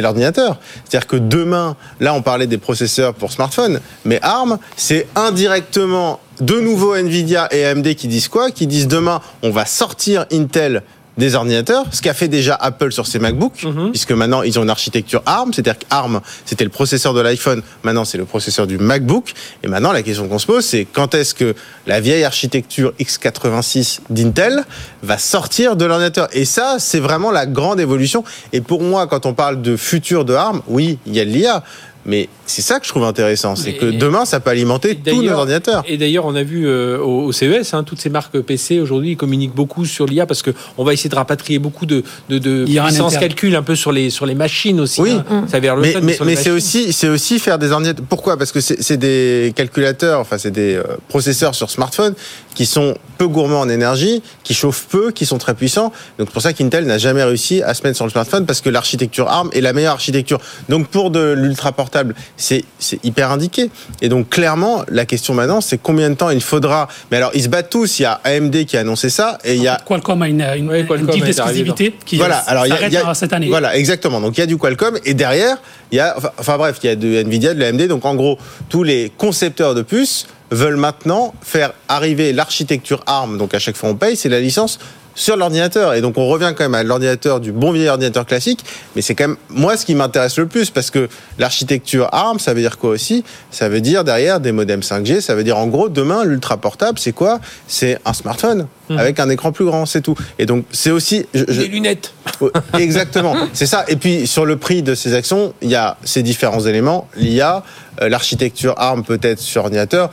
[0.00, 0.58] l'ordinateur.
[0.84, 6.58] C'est-à-dire que demain, là, on parlait des processeurs pour smartphone, mais ARM, c'est indirectement de
[6.58, 8.50] nouveau Nvidia et AMD qui disent quoi?
[8.50, 10.82] Qui disent demain, on va sortir Intel
[11.16, 13.90] des ordinateurs, ce qu'a fait déjà Apple sur ses MacBooks, Mhm.
[13.92, 18.04] puisque maintenant ils ont une architecture ARM, c'est-à-dire qu'ARM c'était le processeur de l'iPhone, maintenant
[18.04, 21.34] c'est le processeur du MacBook, et maintenant la question qu'on se pose c'est quand est-ce
[21.34, 21.54] que
[21.86, 24.64] la vieille architecture x86 d'Intel
[25.02, 26.28] va sortir de l'ordinateur?
[26.32, 30.24] Et ça c'est vraiment la grande évolution, et pour moi quand on parle de futur
[30.24, 31.62] de ARM, oui il y a l'IA,
[32.06, 35.32] mais c'est ça que je trouve intéressant, c'est que demain ça peut alimenter tous nos
[35.32, 35.82] ordinateurs.
[35.88, 39.12] Et d'ailleurs, on a vu euh, au, au CES, hein, toutes ces marques PC aujourd'hui
[39.12, 42.38] ils communiquent beaucoup sur l'IA parce que on va essayer de rapatrier beaucoup de, de,
[42.38, 45.00] de Il y a un puissance calcul un peu sur les sur les machines aussi.
[45.00, 45.12] Oui.
[45.30, 45.44] hein.
[45.48, 48.04] Ça vers le Mais, mais, c'est aussi, c'est aussi faire des ordinateurs.
[48.08, 48.36] Pourquoi?
[48.36, 52.14] Parce que c'est c'est des calculateurs, enfin c'est des euh, processeurs sur smartphone
[52.54, 55.92] qui sont peu gourmands en énergie, qui chauffent peu, qui sont très puissants.
[56.18, 58.60] Donc c'est pour ça qu'Intel n'a jamais réussi à se mettre sur le smartphone parce
[58.60, 60.40] que l'architecture ARM est la meilleure architecture.
[60.68, 63.70] Donc pour de l'ultra portable, c'est c'est hyper indiqué.
[64.02, 66.88] Et donc clairement, la question maintenant, c'est combien de temps il faudra?
[67.10, 67.98] Mais alors ils se battent tous.
[67.98, 70.40] Il y a AMD qui a annoncé ça et il y a Qualcomm a une,
[70.56, 72.92] une, Ouais, une Qualcomm deal est arrivé d'exclusivité qui voilà, alors il y a- s'arrête
[72.92, 73.48] il y a- cette année.
[73.48, 74.20] Voilà, exactement.
[74.20, 75.56] Donc il y a du Qualcomm et derrière,
[75.92, 77.86] il y a enfin, enfin, bref, il y a de Nvidia, de l'AMD.
[77.88, 78.38] Donc en gros,
[78.68, 83.38] tous les concepteurs de puces veulent maintenant faire arriver l'architecture ARM.
[83.38, 84.78] Donc à chaque fois on paye, c'est la licence
[85.14, 85.94] sur l'ordinateur.
[85.94, 88.64] Et donc on revient quand même à l'ordinateur du bon vieil ordinateur classique,
[88.96, 91.08] mais c'est quand même moi ce qui m'intéresse le plus parce que
[91.38, 93.24] l'architecture ARM, ça veut dire quoi aussi?
[93.50, 96.98] Ça veut dire derrière des modems 5G, ça veut dire en gros demain l'ultra portable,
[96.98, 97.40] c'est quoi?
[97.68, 100.14] C'est un smartphone avec un écran plus grand, c'est tout.
[100.38, 102.12] Et donc c'est aussi je- je- Des lunettes.
[102.40, 103.84] Ouais, Exactement, c'est ça.
[103.88, 107.62] Et puis sur le prix de ces actions, il y a ces différents éléments l'IA,
[108.02, 110.12] euh, l'architecture ARM peut-être sur ordinateur.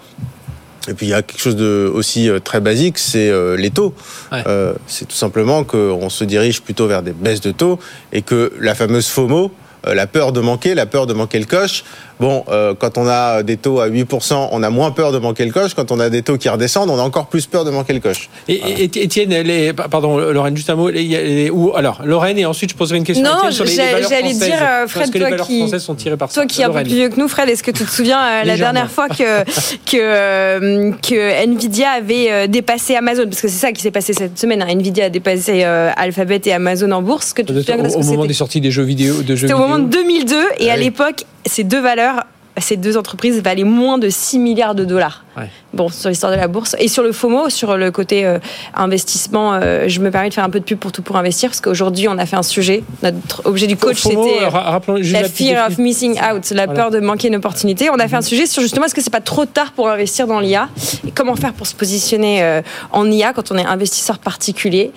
[0.88, 3.70] Et puis il y a quelque chose de aussi euh, très basique, c'est euh, les
[3.70, 3.94] taux.
[4.32, 4.44] Ouais.
[4.48, 7.80] Euh, c'est tout simplement qu'on se dirige plutôt vers des baisses de taux
[8.12, 9.52] et que la fameuse FOMO,
[9.88, 11.84] euh, la peur de manquer, la peur de manquer le coche,
[12.22, 15.44] bon, euh, quand on a des taux à 8%, on a moins peur de manquer
[15.44, 15.74] le coche.
[15.74, 18.00] Quand on a des taux qui redescendent, on a encore plus peur de manquer le
[18.00, 18.30] coche.
[18.48, 20.90] Et, Étienne, les, pardon, Lorraine, juste un mot.
[20.90, 23.26] les- les- ou, alors, Lorraine, et ensuite je poserai une question.
[23.26, 24.40] à Non, Étienne sur les, les valeurs françaises.
[24.40, 26.36] dire, euh, Fred, que les toi valeurs qui- françaises sont tirées par ça.
[26.42, 28.20] Toi qui es un peu plus vieux que nous, Fred, est-ce que tu te souviens
[28.22, 29.44] euh, la dernière fois que,
[29.86, 33.24] que, que Nvidia avait dépassé Amazon?
[33.26, 34.62] Parce que c'est ça qui s'est passé cette semaine.
[34.62, 34.68] hein.
[34.70, 37.34] Nvidia a dépassé euh, Alphabet et Amazon en bourse.
[37.34, 39.22] Que tu te souviens Au, au moment des sorties des jeux vidéo.
[39.24, 40.02] De jeux C'était au moment de vidéo.
[40.04, 40.84] 2002 et Ah à oui.
[40.84, 42.26] l'époque, ces deux valeurs,
[42.60, 45.24] ces deux entreprises valaient moins de 6 milliards de dollars.
[45.38, 45.50] Ouais.
[45.74, 46.76] Bon, sur l'histoire de la bourse.
[46.80, 48.40] Et sur le FOMO, sur le côté euh,
[48.74, 51.50] investissement, euh, je me permets de faire un peu de pub pour tout pour investir
[51.50, 52.84] parce qu'aujourd'hui, on a fait un sujet.
[53.02, 54.44] Notre objet du coach, c'était.
[54.44, 56.82] euh, la fear of missing out, la Voilà.
[56.82, 57.90] Peur de manquer une opportunité.
[57.90, 60.28] On a fait un sujet sur justement est-ce que c'est pas trop tard pour investir
[60.28, 60.68] dans l'IA
[61.08, 64.92] et comment faire pour se positionner euh, en IA quand on est investisseur particulier,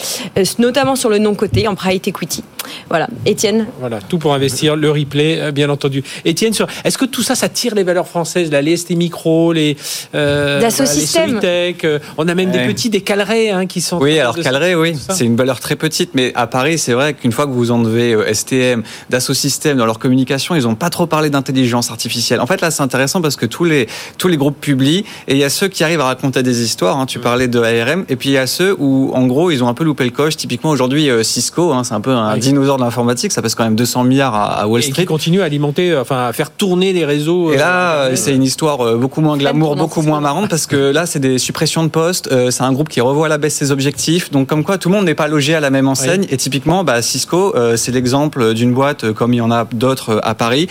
[0.59, 2.42] notamment sur le non coté en private equity.
[2.88, 3.66] Voilà, Étienne.
[3.78, 6.02] Voilà, tout pour investir, le replay, bien entendu.
[6.24, 9.53] Étienne, sur, est-ce que tout ça, ça tire les valeurs françaises, la les ST Micro,
[9.53, 9.76] les,
[10.14, 11.28] euh, voilà, les Systèmes.
[11.30, 12.66] Solitech, euh, on a même Ouais.
[12.66, 13.99] des petits, des calerais hein, qui sont.
[13.99, 15.14] Oui, alors Calray, oui, ça.
[15.14, 18.12] c'est une valeur très petite, mais à Paris, c'est vrai qu'une fois que vous enlevez
[18.14, 22.40] euh, STM, Dassault Systèmes dans leur communication, ils n'ont pas trop parlé d'intelligence artificielle.
[22.40, 23.86] En fait, là, c'est intéressant parce que tous les
[24.18, 26.99] tous les groupes publient et il y a ceux qui arrivent à raconter des histoires.
[26.99, 29.62] hein, tu parlais de ARM, et puis il y a ceux où, en gros, ils
[29.64, 30.36] ont un peu loupé le coche.
[30.36, 32.40] Typiquement aujourd'hui, euh, Cisco, hein, c'est un peu un Oui.
[32.40, 35.05] dinosaure de l'informatique, ça pèse quand même 200 milliards à, à Wall Et qui Street.
[35.07, 37.34] continue à alimenter, euh, enfin, à faire tourner les réseaux.
[37.53, 40.66] Et euh, là, euh, c'est une histoire euh, beaucoup moins glamour, beaucoup moins marrante parce
[40.66, 42.28] que là, c'est des suppressions de postes.
[42.32, 44.30] euh, c'est un groupe qui revoit à la baisse ses objectifs.
[44.30, 46.26] Donc, comme quoi, tout le monde n'est pas logé à la même enseigne.
[46.30, 49.66] Et typiquement, bah, Cisco, euh, c'est l'exemple d'une boîte, euh, comme il y en a
[49.72, 50.66] d'autres euh, à Paris,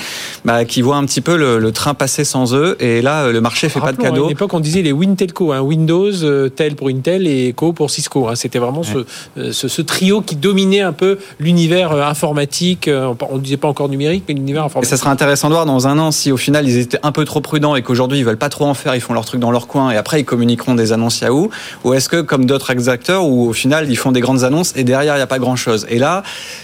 [0.45, 2.75] bah, qui voit un petit peu le, le train passer sans eux.
[2.79, 4.25] Et là, euh, le marché fait pas de Rappelons, À cadeaux.
[4.25, 7.89] une époque, on disait les Wintelco, hein, Windows, euh, Tel pour Intel et Co pour
[7.89, 8.27] Cisco.
[8.27, 8.35] hein.
[8.35, 8.99] C'était vraiment ce,
[9.37, 12.87] euh, ce, ce trio qui dominait un peu l'univers euh, informatique.
[12.87, 14.89] euh, on ne disait pas encore numérique, mais l'univers Et informatique.
[14.89, 17.25] ça sera intéressant de voir dans un an si au final ils étaient un peu
[17.25, 19.51] trop prudents et qu'aujourd'hui ils veulent pas trop en faire, ils font leur truc dans
[19.51, 21.49] leur coin et après ils communiqueront des annonces Yahoo
[21.83, 24.83] ou est-ce que comme d'autres ex-acteurs où au final ils font des grandes annonces et
[24.83, 25.85] derrière il n'y a pas grand chose.
[25.89, 26.23] Et là,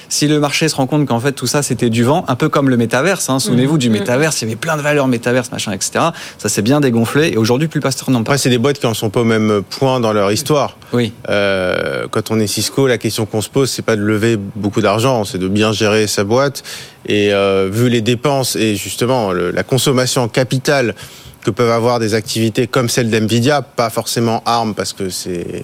[0.09, 2.49] si le marché se rend compte qu'en fait tout ça c'était du vent, un peu
[2.49, 5.71] comme le métaverse, hein, souvenez-vous du métaverse, il y avait plein de valeurs métaverse, machin,
[5.71, 6.05] etc.
[6.37, 8.39] Ça s'est bien dégonflé et aujourd'hui plus Pasteur n'en Après, parle.
[8.39, 10.77] c'est des boîtes qui en sont pas au même point dans leur histoire.
[10.93, 11.13] Oui.
[11.29, 14.81] Euh, quand on est Cisco, la question qu'on se pose, c'est pas de lever beaucoup
[14.81, 16.63] d'argent, c'est de bien gérer sa boîte.
[17.05, 20.95] Et euh, vu les dépenses et justement la consommation en capital
[21.43, 25.63] que peuvent avoir des activités comme celle d'Nvidia, pas forcément ARM parce que c'est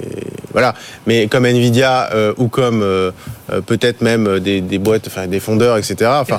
[0.55, 0.73] voilà,
[1.05, 3.11] mais comme Nvidia euh, ou comme euh,
[3.51, 6.09] euh, peut-être même des, des boîtes, enfin des fondeurs, etc.
[6.13, 6.37] Enfin.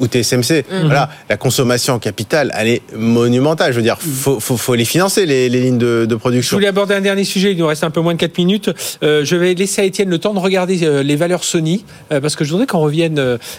[0.00, 0.64] Ou TSMC.
[0.84, 3.72] Voilà, la consommation en capital, elle est monumentale.
[3.72, 6.56] Je veux dire, faut, faut, faut les financer les, les lignes de, de Je production.
[6.56, 8.70] voulais aborder un dernier sujet, il nous reste un peu moins de 4 minutes.
[9.02, 12.20] Euh, je vais laisser à Étienne le temps de regarder euh, les valeurs Sony, euh,
[12.20, 13.18] parce que je voudrais qu'on revienne,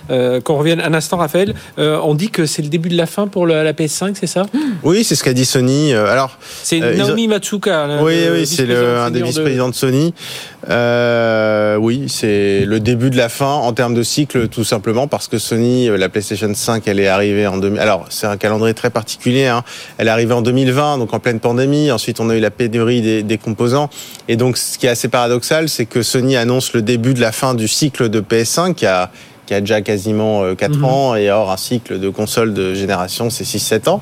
[0.10, 1.54] euh, qu'on revienne un instant, Raphaël.
[1.78, 4.46] On dit que c'est le début de la fin pour le- la PS5, c'est ça?
[4.84, 5.94] Oui, c'est ce qu'a dit Sony.
[5.94, 7.88] Alors, C'est ils ont- Naomi Matsuka.
[8.02, 10.14] oui, oui, c'est un des de- vice-présidents de Sony.
[10.70, 15.28] Euh, oui, c'est le début de la fin en termes de cycle, tout simplement parce
[15.28, 17.80] que Sony, euh, la PlayStation 5, elle est arrivée en 2000.
[17.80, 19.46] Alors, c'est un calendrier très particulier.
[19.46, 19.64] Hein.
[19.98, 21.92] Elle est arrivée en 2020, donc en pleine pandémie.
[21.92, 23.90] Ensuite, on a eu la pénurie des, des composants.
[24.28, 27.32] Et donc, ce qui est assez paradoxal, c'est que Sony annonce le début de la
[27.32, 29.12] fin du cycle de PS5 qui a
[29.46, 30.84] qui a déjà quasiment euh, 4 Mhm.
[30.86, 34.02] ans, et or un cycle de console de génération, c'est 6-7 ans.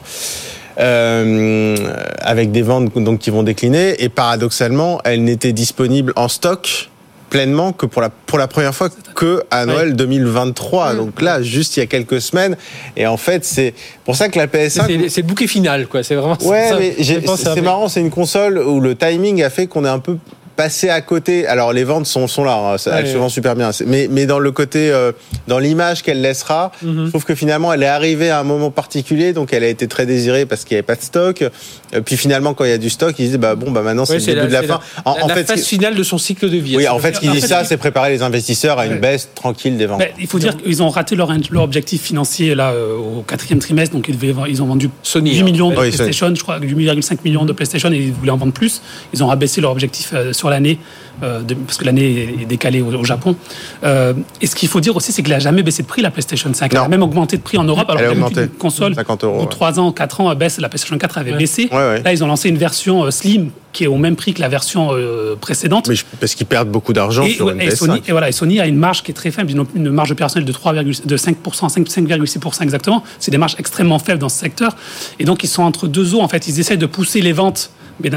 [0.80, 1.76] Euh,
[2.20, 4.04] avec des ventes donc qui vont décliner.
[4.04, 6.90] Et paradoxalement elle n'était disponible en stock
[7.30, 11.78] pleinement que pour la pour la première fois que à Noël 2023 donc là juste
[11.78, 12.58] il y a quelques semaines.
[12.98, 13.74] Et en fait c'est
[14.06, 16.04] pour ça que la PS5 C'est le bouquet final, quoi.
[16.04, 16.78] C'est vraiment Ouais, ça.
[16.80, 16.96] mais
[17.38, 20.18] c'est marrant, c'est une console où le timing a fait qu'on est un peu
[20.56, 21.46] passé à côté.
[21.48, 23.12] Alors les ventes sont, sont là, hein, ça- elle Ouais.
[23.12, 23.72] se vend super bien.
[23.86, 25.12] Mais, mais dans le côté, euh,
[25.48, 27.06] dans l'image qu'elle laissera, Mhm.
[27.06, 29.88] je trouve que finalement elle est arrivée à un moment particulier, donc elle a été
[29.88, 31.42] très désirée parce qu'il n'y avait pas de stock.
[31.42, 34.06] Euh, Puis finalement quand il y a du stock, ils disent bah bon bah maintenant
[34.06, 34.80] c'est Ouais, le début de la fin.
[35.06, 36.76] En, la, en la fait, phase finale de son cycle de vie.
[36.78, 39.00] oui, en fait, ce qu'ils en disent ça, c'est préparer les investisseurs à une Ouais.
[39.00, 40.02] baisse tranquille des ventes.
[40.20, 43.96] Il faut dire qu'ils ont raté leur, leur objectif financier là euh, au quatrième trimestre,
[43.96, 45.44] donc ils, devaient, ils ont vendu Sony, 8 hein.
[45.44, 48.54] millions de Oui, PlayStation, je crois 8,5 millions de PlayStation et ils voulaient en vendre
[48.54, 48.82] plus.
[49.14, 50.80] Ils ont rabaissé leur objectif euh, sur l'année
[51.22, 53.36] euh, parce que l'année est- décalée au, au Japon.
[53.84, 56.10] Euh, et ce qu'il faut dire aussi, c'est qu'elle n'a jamais baissé de prix la
[56.12, 56.72] PlayStation 5.
[56.74, 56.86] Elle Non.
[56.86, 57.90] a même augmenté de prix en Europe.
[57.90, 58.42] Alors Elle a que augmenté.
[58.42, 59.48] une console 50 euros, ou ouais.
[59.50, 60.60] 3 ans, 4 ans, baisse.
[60.60, 61.38] La PlayStation 4 avait Ouais.
[61.38, 61.70] baissé.
[61.72, 62.02] Ouais, ouais.
[62.04, 64.50] Là, ils ont lancé une version euh, slim qui est au même prix que la
[64.50, 64.92] version
[65.42, 65.88] précédente.
[65.90, 67.76] Mais parce qu'ils perdent beaucoup d'argent Et, sur une et PS5.
[67.76, 70.12] Sony, et voilà, et Sony a une marge qui est très faible, une, une marge
[70.12, 73.04] opérationnelle de 3, de 5%, 5 5,6% exactement.
[73.20, 74.76] C'est des marges extrêmement faibles dans ce secteur.
[75.20, 76.22] Et donc, ils sont entre deux eaux.
[76.22, 77.72] En fait, ils essaient de pousser les ventes
[78.02, 78.10] Mais,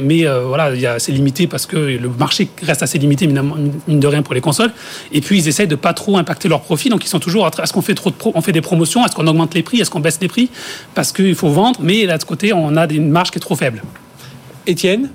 [0.00, 3.26] mais euh, voilà, il y a- c'est limité parce que le marché reste assez limité,
[3.26, 3.40] mine
[3.88, 4.70] de rien, pour les consoles.
[5.12, 6.88] Et puis, ils essayent de pas trop impacter leurs profits.
[6.88, 9.04] Donc, ils sont toujours, est-ce qu'on fait trop de pro- on fait des promotions?
[9.04, 9.80] Est-ce qu'on augmente les prix?
[9.80, 10.50] Est-ce qu'on baisse les prix?
[10.94, 13.56] Parce qu'il faut vendre, mais de l'autre côté, on a une marge qui est trop
[13.56, 13.82] faible.
[14.66, 15.10] Étienne,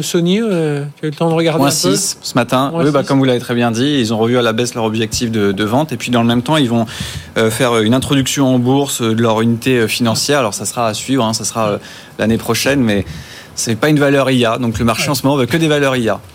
[0.00, 1.94] Sony, euh, tu as eu le temps de regarder Moins un peu?
[1.94, 2.70] 6 ce matin.
[2.70, 4.74] Moins Oui, bah, comme vous l'avez très bien dit, ils ont revu à la baisse
[4.74, 5.92] leur objectif de, de vente.
[5.92, 6.86] Et puis, dans le même temps, ils vont
[7.36, 10.38] euh, faire une introduction en bourse de leur unité euh, financière.
[10.38, 11.78] Alors, ça sera à suivre, hein, ça sera euh,
[12.18, 13.04] l'année prochaine, mais
[13.54, 14.58] c'est pas une valeur IA.
[14.58, 16.20] Donc, le marché en ce moment veut que des valeurs IA.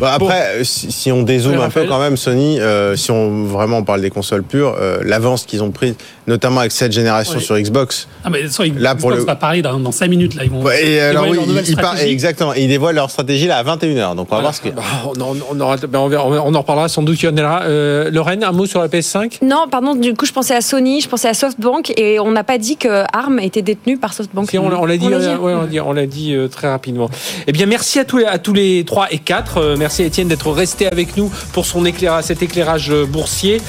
[0.00, 3.44] Bah, après, euh, si, si on dézoome un peu quand même, Sony, euh, si on
[3.44, 5.94] vraiment on parle des consoles pures, euh, l'avance qu'ils ont prise,
[6.26, 7.42] notamment avec cette génération Oui.
[7.44, 8.08] sur Xbox.
[8.24, 10.34] Ah, mais ça, ils, Là, pour Xbox le- va parler dans, dans 5 minutes.
[10.34, 12.12] Là, ils vont Ouais, et alors dévoiler oui, leur nouvelle il, il part- stratégie.
[12.12, 12.54] exactement.
[12.54, 14.14] Ils dévoilent leur stratégie là à 21h.
[14.14, 14.68] Donc on va voir ce que.
[14.68, 17.22] Bah, on, en- on aura- on verra- on en reparlera sans doute.
[17.22, 17.62] Il y en aura.
[17.62, 21.00] Euh, Lorraine, un mot sur la PS5 Non, pardon, du coup, je pensais à Sony,
[21.00, 24.50] je pensais à SoftBank, et on n'a pas dit que ARM était détenu par SoftBank.
[24.50, 27.08] Si, on, l'a- on l'a dit, euh, ouais, on l'a dit, dit euh, très rapidement.
[27.46, 29.76] Eh bien, merci à tous les, à tous les 3 et 4.
[29.78, 33.60] merci à Étienne d'être resté avec nous pour son éclairage, cet éclairage euh, boursier.